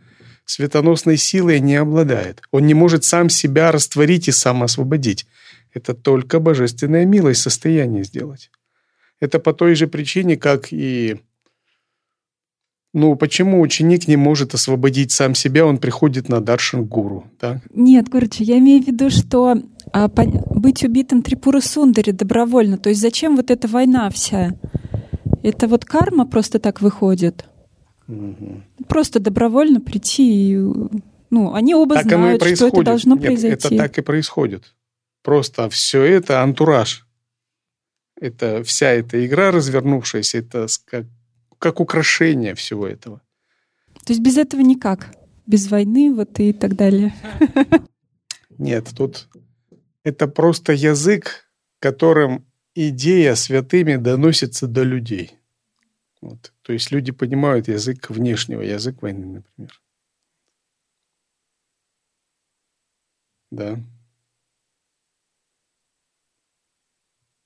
светоносной 0.46 1.18
силой 1.18 1.60
не 1.60 1.76
обладает. 1.76 2.40
Он 2.52 2.66
не 2.66 2.72
может 2.72 3.04
сам 3.04 3.28
себя 3.28 3.70
растворить 3.70 4.28
и 4.28 4.32
сам 4.32 4.62
освободить. 4.62 5.26
Это 5.74 5.92
только 5.92 6.40
божественная 6.40 7.04
милость 7.04 7.42
в 7.42 7.44
сделать. 8.02 8.50
Это 9.20 9.38
по 9.38 9.52
той 9.52 9.74
же 9.74 9.86
причине, 9.86 10.36
как 10.36 10.72
и 10.72 11.20
ну, 12.96 13.14
почему 13.14 13.60
ученик 13.60 14.08
не 14.08 14.16
может 14.16 14.54
освободить 14.54 15.12
сам 15.12 15.34
себя, 15.34 15.66
он 15.66 15.76
приходит 15.76 16.30
на 16.30 16.40
даршин 16.40 16.86
гуру, 16.86 17.30
так? 17.38 17.58
Нет, 17.74 18.08
Гурджи, 18.08 18.42
я 18.42 18.56
имею 18.56 18.82
в 18.82 18.86
виду, 18.86 19.10
что 19.10 19.56
а, 19.92 20.08
по, 20.08 20.24
быть 20.24 20.82
убитым 20.82 21.20
Трипура 21.20 21.60
Сундари 21.60 22.12
добровольно, 22.12 22.78
то 22.78 22.88
есть 22.88 23.02
зачем 23.02 23.36
вот 23.36 23.50
эта 23.50 23.68
война 23.68 24.08
вся? 24.08 24.54
Это 25.42 25.68
вот 25.68 25.84
карма 25.84 26.24
просто 26.24 26.58
так 26.58 26.80
выходит? 26.80 27.44
Угу. 28.08 28.62
Просто 28.88 29.20
добровольно 29.20 29.80
прийти 29.80 30.52
и... 30.52 30.56
Ну, 31.28 31.52
они 31.52 31.74
оба 31.74 31.96
так 31.96 32.04
знают, 32.04 32.42
что 32.42 32.68
это 32.68 32.82
должно 32.82 33.16
Нет, 33.16 33.24
произойти. 33.24 33.66
это 33.66 33.76
так 33.76 33.98
и 33.98 34.00
происходит. 34.00 34.74
Просто 35.22 35.68
все 35.68 36.02
это 36.02 36.42
антураж. 36.42 37.05
Это 38.18 38.62
вся 38.64 38.90
эта 38.92 39.24
игра 39.26 39.50
развернувшаяся, 39.50 40.38
это 40.38 40.66
как 40.86 41.06
как 41.58 41.80
украшение 41.80 42.54
всего 42.54 42.86
этого. 42.86 43.20
То 44.04 44.12
есть 44.12 44.20
без 44.20 44.36
этого 44.36 44.60
никак? 44.60 45.14
Без 45.46 45.68
войны 45.68 46.12
вот 46.14 46.38
и 46.38 46.52
так 46.52 46.76
далее? 46.76 47.14
Нет, 48.58 48.90
тут 48.96 49.28
это 50.02 50.28
просто 50.28 50.72
язык, 50.72 51.48
которым 51.78 52.46
идея 52.74 53.34
святыми 53.34 53.96
доносится 53.96 54.66
до 54.66 54.82
людей. 54.82 55.38
Вот. 56.20 56.52
То 56.62 56.72
есть 56.72 56.90
люди 56.90 57.12
понимают 57.12 57.68
язык 57.68 58.10
внешнего, 58.10 58.62
язык 58.62 59.02
войны, 59.02 59.26
например. 59.26 59.80
Да. 63.50 63.78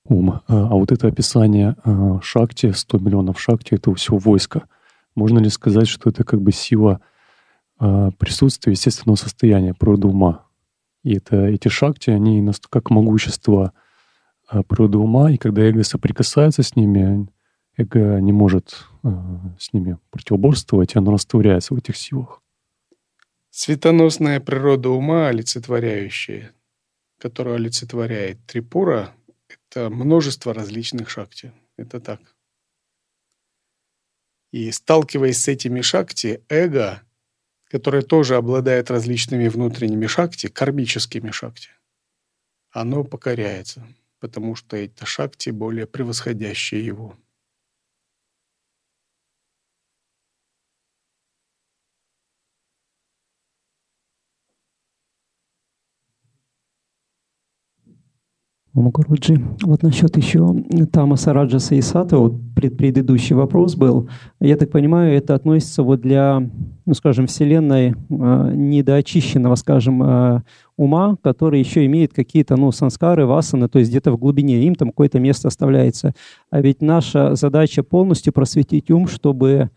Ум. 0.04 0.30
А, 0.30 0.42
а 0.46 0.74
вот 0.74 0.92
это 0.92 1.08
описание 1.08 1.76
а, 1.84 2.20
шакти, 2.22 2.72
100 2.72 2.98
миллионов 2.98 3.40
шакти, 3.40 3.74
этого 3.74 3.96
всего 3.96 4.18
войска, 4.18 4.62
можно 5.14 5.38
ли 5.38 5.48
сказать, 5.48 5.88
что 5.88 6.10
это 6.10 6.24
как 6.24 6.40
бы 6.40 6.52
сила 6.52 7.00
а, 7.78 8.10
присутствия 8.12 8.72
естественного 8.72 9.16
состояния, 9.16 9.74
природы 9.74 10.08
ума? 10.08 10.46
И 11.02 11.16
это, 11.16 11.46
эти 11.46 11.68
шакти, 11.68 12.10
они 12.10 12.46
как 12.68 12.90
могущество 12.90 13.72
природы 14.68 14.98
ума, 14.98 15.30
и 15.30 15.38
когда 15.38 15.62
эго 15.62 15.82
соприкасается 15.84 16.62
с 16.62 16.76
ними, 16.76 17.28
эго 17.76 18.20
не 18.20 18.32
может 18.32 18.86
с 19.58 19.72
ними 19.72 19.96
противоборствовать, 20.10 20.94
и 20.94 20.98
оно 20.98 21.12
растворяется 21.12 21.72
в 21.72 21.78
этих 21.78 21.96
силах. 21.96 22.42
Светоносная 23.50 24.40
природа 24.40 24.90
ума, 24.90 25.28
олицетворяющая, 25.28 26.52
которую 27.18 27.56
олицетворяет 27.56 28.38
Трипура, 28.46 29.10
это 29.70 29.88
множество 29.88 30.52
различных 30.52 31.10
шакти. 31.10 31.52
Это 31.76 32.00
так. 32.00 32.20
И 34.52 34.70
сталкиваясь 34.72 35.40
с 35.40 35.48
этими 35.48 35.80
шакти, 35.80 36.42
эго, 36.48 37.02
которое 37.64 38.02
тоже 38.02 38.34
обладает 38.34 38.90
различными 38.90 39.46
внутренними 39.46 40.06
шакти, 40.06 40.48
кармическими 40.48 41.30
шакти, 41.30 41.70
оно 42.72 43.04
покоряется, 43.04 43.86
потому 44.18 44.56
что 44.56 44.76
это 44.76 45.06
шакти 45.06 45.50
более 45.50 45.86
превосходящие 45.86 46.84
его. 46.84 47.16
Мукуруджи, 58.82 59.42
вот 59.62 59.82
насчет 59.82 60.16
еще 60.16 60.54
Тамаса 60.92 61.32
Раджаса 61.32 61.74
и 61.74 61.80
Сата, 61.80 62.18
вот 62.18 62.34
пред, 62.54 62.76
предыдущий 62.76 63.34
вопрос 63.34 63.74
был. 63.74 64.08
Я 64.40 64.56
так 64.56 64.70
понимаю, 64.70 65.16
это 65.16 65.34
относится 65.34 65.82
вот 65.82 66.00
для, 66.00 66.48
ну 66.86 66.94
скажем, 66.94 67.26
Вселенной 67.26 67.90
э, 67.90 67.94
недоочищенного, 68.54 69.54
скажем, 69.54 70.02
э, 70.02 70.42
ума, 70.76 71.16
который 71.22 71.60
еще 71.60 71.84
имеет 71.86 72.12
какие-то, 72.12 72.56
ну, 72.56 72.72
санскары, 72.72 73.26
васаны, 73.26 73.68
то 73.68 73.78
есть 73.78 73.90
где-то 73.90 74.12
в 74.12 74.18
глубине, 74.18 74.62
им 74.62 74.74
там 74.74 74.88
какое-то 74.88 75.20
место 75.20 75.48
оставляется. 75.48 76.14
А 76.50 76.60
ведь 76.60 76.80
наша 76.82 77.34
задача 77.34 77.82
полностью 77.82 78.32
просветить 78.32 78.90
ум, 78.90 79.06
чтобы 79.06 79.48
э, 79.50 79.68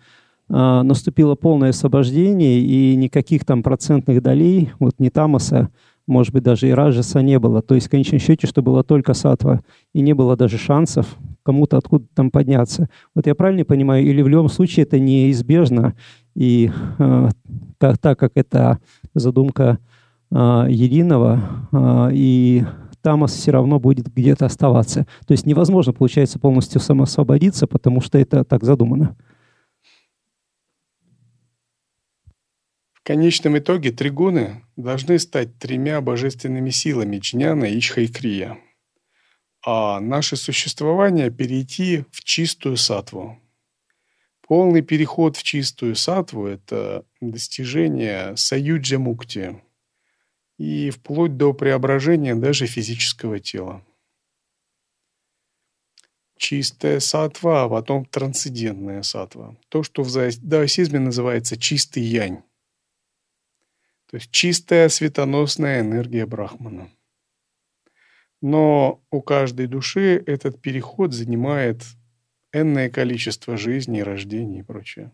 наступило 0.50 1.36
полное 1.36 1.70
освобождение 1.70 2.60
и 2.60 2.96
никаких 2.96 3.46
там 3.46 3.64
процентных 3.64 4.22
долей, 4.22 4.72
вот 4.80 4.96
не 5.00 5.10
Тамаса, 5.10 5.70
может 6.08 6.34
быть, 6.34 6.44
даже 6.44 6.68
и 6.68 6.72
Раджаса 6.72 7.22
не 7.22 7.40
было. 7.40 7.62
То 7.62 7.76
есть 7.76 7.88
в 7.88 7.90
конечном 7.90 8.20
счете, 8.20 8.48
что 8.48 8.62
было 8.62 8.84
только 8.84 9.14
сатва, 9.14 9.62
и 9.94 10.02
не 10.02 10.14
было 10.14 10.36
даже 10.36 10.58
шансов 10.58 11.18
кому-то 11.44 11.78
откуда 11.78 12.06
там 12.14 12.32
подняться. 12.32 12.90
Вот 13.16 13.28
я 13.28 13.36
правильно 13.36 13.66
понимаю, 13.66 14.06
или 14.06 14.22
в 14.22 14.28
любом 14.28 14.50
случае 14.50 14.86
это 14.86 15.00
неизбежно, 15.00 15.94
и 16.36 16.72
э, 17.00 17.30
так, 17.78 17.98
так 17.98 18.18
как 18.18 18.32
это 18.36 18.80
задумка 19.14 19.80
э, 20.32 20.36
единого, 20.70 21.42
э, 21.72 22.10
и 22.14 22.64
Тамас 23.02 23.34
все 23.34 23.52
равно 23.52 23.80
будет 23.80 24.08
где-то 24.14 24.46
оставаться. 24.46 25.06
То 25.28 25.34
есть 25.34 25.46
невозможно, 25.46 25.92
получается, 25.92 26.40
полностью 26.40 26.80
самоосвободиться, 26.80 27.68
потому 27.68 28.00
что 28.00 28.18
это 28.18 28.46
так 28.46 28.64
задумано. 28.64 29.16
В 33.04 33.06
конечном 33.06 33.58
итоге 33.58 33.92
тригуны 33.92 34.64
должны 34.78 35.20
стать 35.20 35.60
тремя 35.60 36.00
божественными 36.00 36.70
силами 36.70 37.18
Ичха 37.18 38.00
и 38.00 38.08
Крия, 38.08 38.58
а 39.62 40.00
наше 40.00 40.38
существование 40.38 41.30
перейти 41.30 42.06
в 42.12 42.24
чистую 42.24 42.78
сатву. 42.78 43.38
Полный 44.48 44.82
переход 44.82 45.36
в 45.36 45.44
чистую 45.44 45.98
сатву– 45.98 46.46
это 46.48 47.06
достижение 47.20 48.38
саюджа 48.38 49.00
мукти 49.00 49.62
и 50.58 50.90
вплоть 50.90 51.36
до 51.36 51.52
преображения 51.52 52.36
даже 52.36 52.68
физического 52.68 53.42
тела. 53.42 53.86
Чистая 56.38 57.02
сатва, 57.02 57.64
а 57.64 57.70
потом 57.70 58.06
трансцендентная 58.06 59.02
сатва. 59.02 59.58
То, 59.68 59.84
что 59.84 60.04
в 60.04 60.10
даосизме 60.42 61.00
называется 61.00 61.58
чистый 61.58 62.04
янь. 62.04 62.44
То 64.14 64.18
есть 64.18 64.30
чистая 64.30 64.90
светоносная 64.90 65.82
энергия 65.82 66.28
Брахмана. 66.28 66.88
Но 68.44 69.04
у 69.10 69.24
каждой 69.24 69.66
души 69.66 70.24
этот 70.28 70.62
переход 70.62 71.14
занимает 71.14 71.82
энное 72.52 72.92
количество 72.92 73.58
жизней, 73.58 74.04
рождений 74.04 74.60
и 74.60 74.62
прочее. 74.62 75.12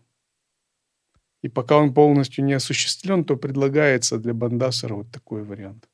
И 1.40 1.48
пока 1.48 1.78
он 1.78 1.94
полностью 1.94 2.44
не 2.44 2.52
осуществлен, 2.52 3.24
то 3.24 3.36
предлагается 3.36 4.18
для 4.18 4.34
Бандасара 4.34 4.96
вот 4.96 5.10
такой 5.10 5.44
вариант. 5.44 5.88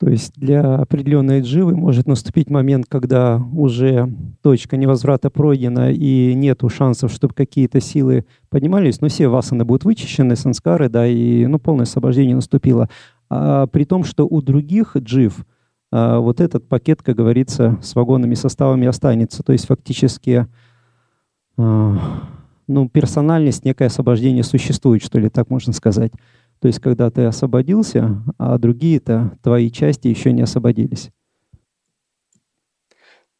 То 0.00 0.08
есть 0.08 0.32
для 0.34 0.76
определенной 0.76 1.42
дживы 1.42 1.76
может 1.76 2.06
наступить 2.06 2.48
момент, 2.48 2.86
когда 2.88 3.36
уже 3.52 4.10
точка 4.40 4.78
невозврата 4.78 5.28
пройдена 5.28 5.92
и 5.92 6.32
нету 6.32 6.70
шансов, 6.70 7.12
чтобы 7.12 7.34
какие-то 7.34 7.82
силы 7.82 8.24
поднимались, 8.48 9.02
но 9.02 9.08
все 9.08 9.28
васаны 9.28 9.66
будут 9.66 9.84
вычищены, 9.84 10.36
санскары, 10.36 10.88
да, 10.88 11.06
и 11.06 11.44
ну, 11.44 11.58
полное 11.58 11.82
освобождение 11.82 12.34
наступило. 12.34 12.88
А 13.28 13.66
при 13.66 13.84
том, 13.84 14.04
что 14.04 14.26
у 14.26 14.40
других 14.40 14.96
джив 14.96 15.44
а, 15.92 16.18
вот 16.18 16.40
этот 16.40 16.66
пакет, 16.66 17.02
как 17.02 17.16
говорится, 17.16 17.78
с 17.82 17.94
вагонными 17.94 18.34
составами 18.34 18.86
останется. 18.86 19.42
То 19.42 19.52
есть 19.52 19.66
фактически 19.66 20.46
а, 21.58 21.98
ну, 22.66 22.88
персональность, 22.88 23.66
некое 23.66 23.86
освобождение 23.86 24.44
существует, 24.44 25.02
что 25.02 25.18
ли, 25.18 25.28
так 25.28 25.50
можно 25.50 25.74
сказать. 25.74 26.12
То 26.60 26.68
есть, 26.68 26.78
когда 26.78 27.10
ты 27.10 27.24
освободился, 27.24 28.22
а 28.38 28.58
другие-то, 28.58 29.38
твои 29.42 29.70
части 29.70 30.08
еще 30.08 30.32
не 30.32 30.42
освободились. 30.42 31.10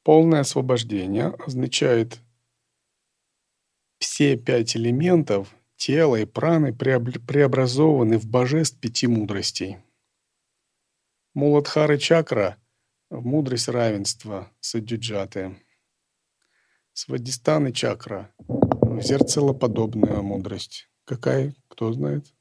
Полное 0.02 0.40
освобождение 0.40 1.26
означает 1.46 2.20
все 3.98 4.36
пять 4.36 4.74
элементов 4.74 5.54
тела 5.76 6.16
и 6.16 6.24
праны 6.24 6.74
преобразованы 6.74 8.18
в 8.18 8.26
божеств 8.26 8.80
пяти 8.80 9.06
мудростей. 9.06 9.76
Муладхары 11.34 11.98
чакра– 11.98 12.56
в 13.10 13.24
мудрость 13.24 13.68
равенства 13.68 14.50
садюджаты. 14.60 15.56
Свадистаны 16.92 17.72
чакра– 17.72 18.32
в 18.38 19.00
зеркалоподобная 19.02 20.22
мудрость. 20.22 20.88
Какая, 21.04 21.54
кто 21.68 21.92
знает? 21.92 22.32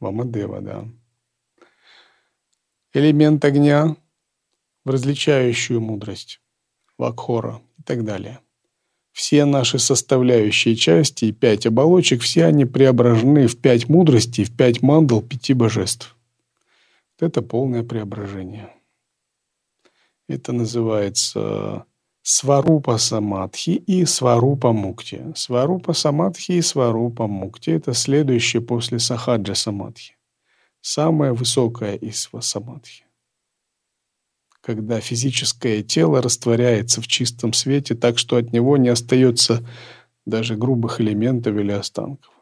Вамадева, 0.00 0.60
да. 0.60 0.88
Элемент 2.92 3.44
огня 3.44 3.96
в 4.84 4.90
различающую 4.90 5.80
мудрость, 5.80 6.40
вакхора 6.98 7.60
и 7.78 7.82
так 7.82 8.04
далее. 8.04 8.40
Все 9.12 9.44
наши 9.44 9.78
составляющие 9.78 10.74
части 10.74 11.26
и 11.26 11.32
пять 11.32 11.66
оболочек, 11.66 12.22
все 12.22 12.46
они 12.46 12.64
преображены 12.64 13.46
в 13.46 13.60
пять 13.60 13.88
мудростей, 13.88 14.44
в 14.44 14.56
пять 14.56 14.82
мандал, 14.82 15.20
пяти 15.20 15.52
божеств. 15.52 16.16
Это 17.18 17.42
полное 17.42 17.82
преображение. 17.82 18.74
Это 20.28 20.52
называется 20.52 21.84
Сварупа 22.22 22.98
Самадхи 22.98 23.70
и 23.70 24.04
Сварупа 24.04 24.72
Мукти. 24.72 25.32
Сварупа 25.34 25.94
Самадхи 25.94 26.52
и 26.52 26.62
Сварупа 26.62 27.26
Мукти– 27.26 27.70
это 27.70 27.94
следующее 27.94 28.60
после 28.60 28.98
Сахаджа 28.98 29.54
Самадхи. 29.54 30.16
Самое 30.82 31.32
высокое 31.32 31.96
из 31.96 32.28
Самадхи. 32.40 33.04
Когда 34.60 35.00
физическое 35.00 35.82
тело 35.82 36.20
растворяется 36.20 37.00
в 37.00 37.06
чистом 37.06 37.54
свете 37.54 37.94
так, 37.94 38.18
что 38.18 38.36
от 38.36 38.52
него 38.52 38.76
не 38.76 38.90
остается 38.90 39.66
даже 40.26 40.56
грубых 40.56 41.00
элементов 41.00 41.56
или 41.56 41.72
останков. 41.72 42.34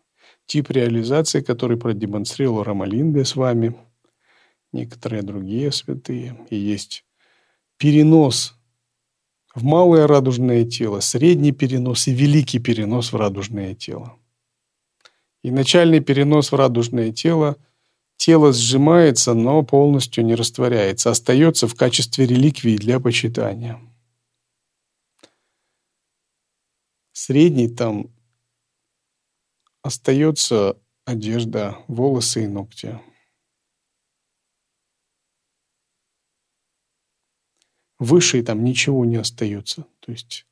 Тип 0.46 0.70
реализации, 0.70 1.40
который 1.40 1.76
продемонстрировал 1.76 2.64
Рамалинга 2.64 3.24
с 3.24 3.36
вами, 3.36 3.76
некоторые 4.72 5.22
другие 5.22 5.70
святые, 5.70 6.44
и 6.50 6.56
есть 6.56 7.04
перенос 7.76 8.57
в 9.58 9.64
малое 9.64 10.06
радужное 10.06 10.64
тело, 10.64 11.00
средний 11.00 11.50
перенос 11.50 12.06
и 12.06 12.12
великий 12.12 12.60
перенос 12.60 13.12
в 13.12 13.16
радужное 13.16 13.74
тело. 13.74 14.16
И 15.42 15.50
начальный 15.50 15.98
перенос 16.00 16.52
в 16.52 16.54
радужное 16.54 17.12
тело, 17.12 17.56
тело 18.16 18.52
сжимается, 18.52 19.34
но 19.34 19.62
полностью 19.62 20.24
не 20.24 20.36
растворяется, 20.36 21.10
остается 21.10 21.66
в 21.66 21.74
качестве 21.74 22.26
реликвии 22.26 22.76
для 22.76 23.00
почитания. 23.00 23.80
Средний 27.12 27.68
там 27.68 28.10
остается 29.82 30.78
одежда, 31.04 31.78
волосы 31.88 32.44
и 32.44 32.46
ногти. 32.46 33.00
Выше 37.98 38.42
там 38.42 38.62
ничего 38.64 39.04
не 39.04 39.16
остается. 39.16 39.86
То 40.00 40.12
есть 40.12 40.46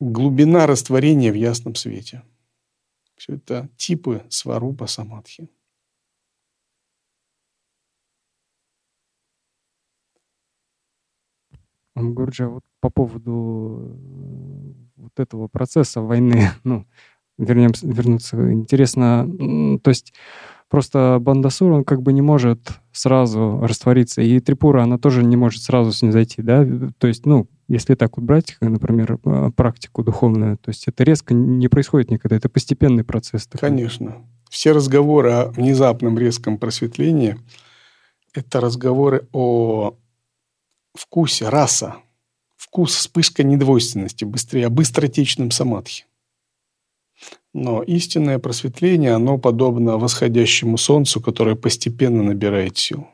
глубина 0.00 0.66
растворения 0.66 1.32
в 1.32 1.36
ясном 1.36 1.74
свете. 1.74 2.22
Все 3.16 3.34
это 3.34 3.68
типы 3.76 4.22
сварупа 4.28 4.86
самадхи. 4.86 5.48
Гурджа, 11.94 12.48
вот 12.48 12.64
по 12.80 12.90
поводу 12.90 13.78
э, 13.78 14.72
вот 14.96 15.12
этого 15.20 15.46
процесса 15.46 16.00
войны, 16.00 16.50
ну, 16.64 16.86
вернемся, 17.38 17.86
вернуться, 17.86 18.52
интересно, 18.52 19.28
то 19.80 19.90
есть 19.90 20.12
Просто 20.74 21.18
Бандасур, 21.20 21.70
он 21.70 21.84
как 21.84 22.02
бы 22.02 22.12
не 22.12 22.20
может 22.20 22.80
сразу 22.90 23.60
раствориться, 23.62 24.22
и 24.22 24.40
Трипура, 24.40 24.82
она 24.82 24.98
тоже 24.98 25.22
не 25.22 25.36
может 25.36 25.62
сразу 25.62 25.92
снизойти, 25.92 26.42
да, 26.42 26.66
то 26.98 27.06
есть, 27.06 27.26
ну, 27.26 27.46
если 27.68 27.94
так 27.94 28.16
вот 28.16 28.26
брать, 28.26 28.56
например, 28.60 29.20
э, 29.24 29.50
практику 29.54 30.02
духовную, 30.02 30.58
то 30.58 30.70
есть 30.70 30.88
это 30.88 31.04
резко 31.04 31.32
не 31.32 31.68
происходит 31.68 32.10
никогда, 32.10 32.34
это 32.34 32.48
постепенный 32.48 33.04
процесс. 33.04 33.46
Такой. 33.46 33.68
Конечно. 33.68 34.26
Все 34.50 34.72
разговоры 34.72 35.30
о 35.30 35.44
внезапном 35.52 36.18
резком 36.18 36.58
просветлении– 36.58 37.36
это 38.34 38.60
разговоры 38.60 39.28
о 39.30 39.94
вкусе, 40.92 41.50
раса, 41.50 41.98
вкус, 42.56 42.96
вспышка 42.96 43.44
недвойственности, 43.44 44.24
быстрее, 44.24 44.66
о 44.66 44.70
быстротечном 44.70 45.52
самадхи. 45.52 46.06
Но 47.52 47.82
истинное 47.82 48.38
просветление, 48.38 49.12
оно 49.12 49.38
подобно 49.38 49.96
восходящему 49.96 50.76
солнцу, 50.76 51.20
которое 51.20 51.54
постепенно 51.54 52.22
набирает 52.22 52.76
сил. 52.76 53.06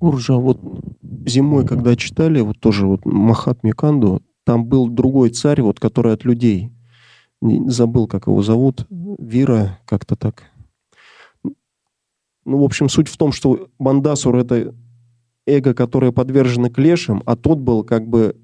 Уржа, 0.00 0.36
вот 0.36 0.58
зимой, 1.26 1.66
когда 1.66 1.94
читали, 1.94 2.40
вот 2.40 2.58
тоже 2.58 2.86
вот 2.86 3.04
Махатми 3.04 3.70
Канду, 3.70 4.22
там 4.44 4.64
был 4.64 4.88
другой 4.88 5.30
царь, 5.30 5.60
вот, 5.62 5.78
который 5.78 6.14
от 6.14 6.24
людей. 6.24 6.72
забыл, 7.40 8.08
как 8.08 8.26
его 8.26 8.42
зовут. 8.42 8.86
Вира, 8.90 9.78
как-то 9.84 10.16
так. 10.16 10.50
Ну, 11.44 12.58
в 12.58 12.64
общем, 12.64 12.88
суть 12.88 13.08
в 13.08 13.16
том, 13.16 13.32
что 13.32 13.68
Бандасур— 13.78 14.36
это 14.38 14.74
эго, 15.46 15.74
которое 15.74 16.12
подвержено 16.12 16.70
клешам, 16.70 17.22
а 17.26 17.36
тот 17.36 17.58
был 17.58 17.84
как 17.84 18.08
бы 18.08 18.36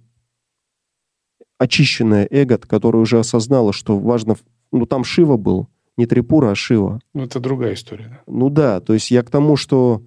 очищенное 1.59 2.27
эго, 2.31 2.59
которое 2.59 2.99
уже 2.99 3.19
осознало, 3.19 3.73
что 3.73 3.99
важно... 3.99 4.37
Ну, 4.73 4.87
там 4.87 5.05
Шива 5.05 5.37
был, 5.37 5.69
не 5.97 6.07
Трипура, 6.07 6.51
а 6.51 6.55
Шива. 6.55 7.01
Ну, 7.15 7.23
это 7.23 7.41
другая 7.41 7.75
история. 7.75 8.09
Да? 8.09 8.21
Ну 8.27 8.51
да, 8.51 8.81
то 8.81 8.93
есть 8.93 9.11
я 9.11 9.23
к 9.23 9.31
тому, 9.31 9.57
что 9.57 10.03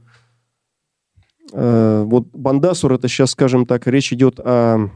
э, 1.51 2.03
вот 2.05 2.27
Бандасур, 2.33 2.93
это 2.93 3.07
сейчас, 3.07 3.31
скажем 3.31 3.65
так, 3.65 3.87
речь 3.87 4.13
идет 4.13 4.39
о... 4.39 4.89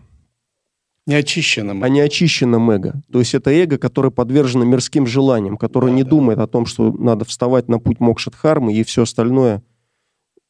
Неочищенном. 1.06 1.84
О 1.84 1.90
неочищенном 1.90 2.72
эго. 2.72 3.02
То 3.12 3.20
есть 3.20 3.34
это 3.34 3.52
эго, 3.52 3.78
которое 3.78 4.10
подвержено 4.10 4.64
мирским 4.64 5.06
желаниям, 5.06 5.58
которое 5.58 5.88
да, 5.88 5.94
не 5.94 6.04
да. 6.04 6.10
думает 6.10 6.40
о 6.40 6.48
том, 6.48 6.66
что 6.66 6.94
надо 6.94 7.26
вставать 7.26 7.68
на 7.68 7.80
путь 7.80 8.00
Мокшатхармы 8.00 8.74
и 8.74 8.84
все 8.84 9.02
остальное 9.04 9.64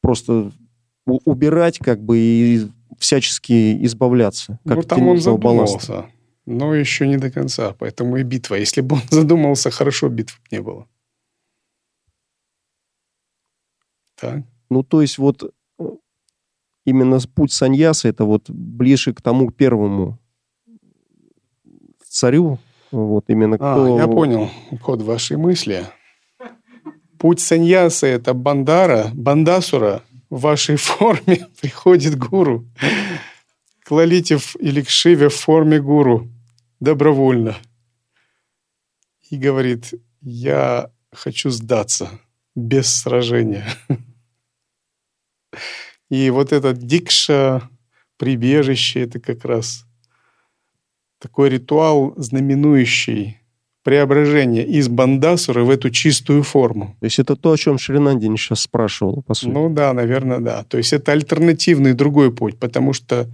просто 0.02 0.52
убирать 1.06 1.80
как 1.80 2.02
бы 2.02 2.18
и 2.18 2.68
всячески 2.98 3.84
избавляться. 3.86 4.60
Как 4.66 4.78
ну, 4.78 4.84
там 4.84 5.08
он 5.08 5.20
задумался, 5.20 5.74
балласта. 5.74 6.10
но 6.46 6.74
еще 6.74 7.08
не 7.08 7.18
до 7.18 7.30
конца, 7.32 7.76
поэтому 7.78 8.18
и 8.18 8.24
битва. 8.24 8.56
Если 8.56 8.82
бы 8.82 8.96
он 8.96 9.02
задумался, 9.10 9.72
хорошо, 9.72 10.10
битвы 10.10 10.38
не 10.52 10.62
было. 10.62 10.88
Так. 14.20 14.44
Ну, 14.70 14.84
то 14.84 15.02
есть 15.02 15.18
вот 15.18 15.54
э, 15.80 15.84
именно 16.86 17.20
путь 17.36 17.52
саньяса 17.52 18.08
это 18.08 18.24
вот 18.26 18.50
ближе 18.50 19.14
к 19.14 19.22
тому 19.22 19.52
первому 19.52 20.20
царю, 22.08 22.60
вот 22.92 23.26
именно 23.28 23.58
а, 23.60 23.74
кто... 23.74 23.98
Я 23.98 24.08
понял 24.08 24.50
ход 24.82 25.02
вашей 25.02 25.36
мысли. 25.38 25.86
Путь 27.18 27.40
саньяса– 27.40 28.06
это 28.08 28.34
бандара, 28.34 29.10
бандасура, 29.14 30.04
в 30.34 30.40
вашей 30.40 30.78
форме 30.78 31.48
приходит 31.62 32.18
гуру, 32.18 32.68
к 33.84 33.92
Лолите 33.92 34.40
или 34.60 34.82
к 34.82 34.90
Шиве 34.90 35.30
в 35.30 35.36
форме 35.36 35.80
гуру 35.80 36.28
добровольно. 36.80 37.56
И 39.30 39.38
говорит, 39.38 39.94
я 40.22 40.92
хочу 41.12 41.52
сдаться 41.52 42.10
без 42.56 42.92
сражения. 42.92 43.68
И 46.10 46.32
вот 46.32 46.52
этот 46.52 46.80
дикша, 46.80 47.70
прибежище, 48.18 49.02
это 49.02 49.20
как 49.20 49.46
раз 49.46 49.86
такой 51.20 51.50
ритуал, 51.50 52.16
знаменующий 52.18 53.40
преображение 53.84 54.66
из 54.66 54.88
бандасуры 54.88 55.64
в 55.64 55.70
эту 55.70 55.90
чистую 55.90 56.44
форму. 56.44 56.96
То 57.00 57.06
есть 57.06 57.20
это 57.20 57.36
то, 57.36 57.52
о 57.52 57.58
чем 57.58 57.78
Шринандин 57.78 58.38
сейчас 58.38 58.62
спрашивал, 58.62 59.22
по 59.24 59.34
сути. 59.34 59.52
Ну 59.52 59.70
да, 59.70 59.94
наверное, 59.94 60.40
да. 60.40 60.64
То 60.64 60.78
есть 60.78 60.94
это 60.94 61.12
альтернативный 61.12 61.94
другой 61.94 62.32
путь, 62.32 62.58
потому 62.58 62.94
что 62.94 63.28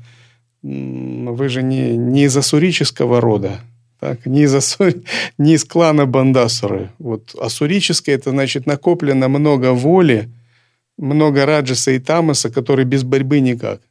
вы 0.62 1.50
же 1.50 1.64
не, 1.64 1.96
не 1.96 2.24
из 2.24 2.36
асурического 2.36 3.22
рода, 3.22 3.62
так, 4.00 4.26
не 4.26 4.44
из, 4.44 4.56
асур... 4.56 4.94
не 5.38 5.54
из 5.54 5.64
клана 5.64 6.06
Бандасуры. 6.06 6.90
Вот 6.98 7.36
асурическое, 7.40 8.16
это 8.16 8.32
значит 8.32 8.66
накоплено 8.66 9.30
много 9.30 9.72
воли, 9.72 10.30
много 10.98 11.46
раджаса 11.46 11.92
и 11.92 12.00
тамаса, 12.00 12.50
которые 12.50 12.86
без 12.86 13.04
борьбы 13.04 13.40
никак. 13.40 13.82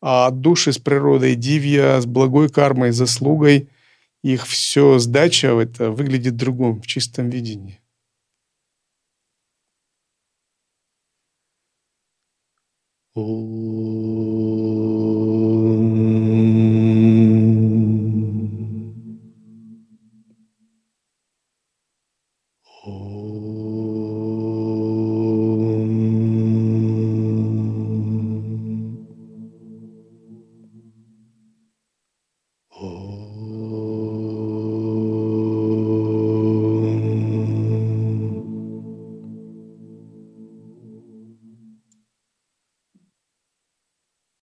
А 0.00 0.30
души 0.30 0.72
с 0.72 0.78
природой 0.78 1.34
дивья, 1.34 2.00
с 2.00 2.06
благой 2.06 2.48
кармой, 2.48 2.92
заслугой– 2.92 3.68
их 4.22 4.46
все 4.46 4.98
сдача 4.98 5.48
это 5.48 5.90
выглядит 5.90 6.36
другом, 6.36 6.80
в 6.82 6.86
чистом 6.86 7.30
видении. 7.30 7.80
О 13.14 14.29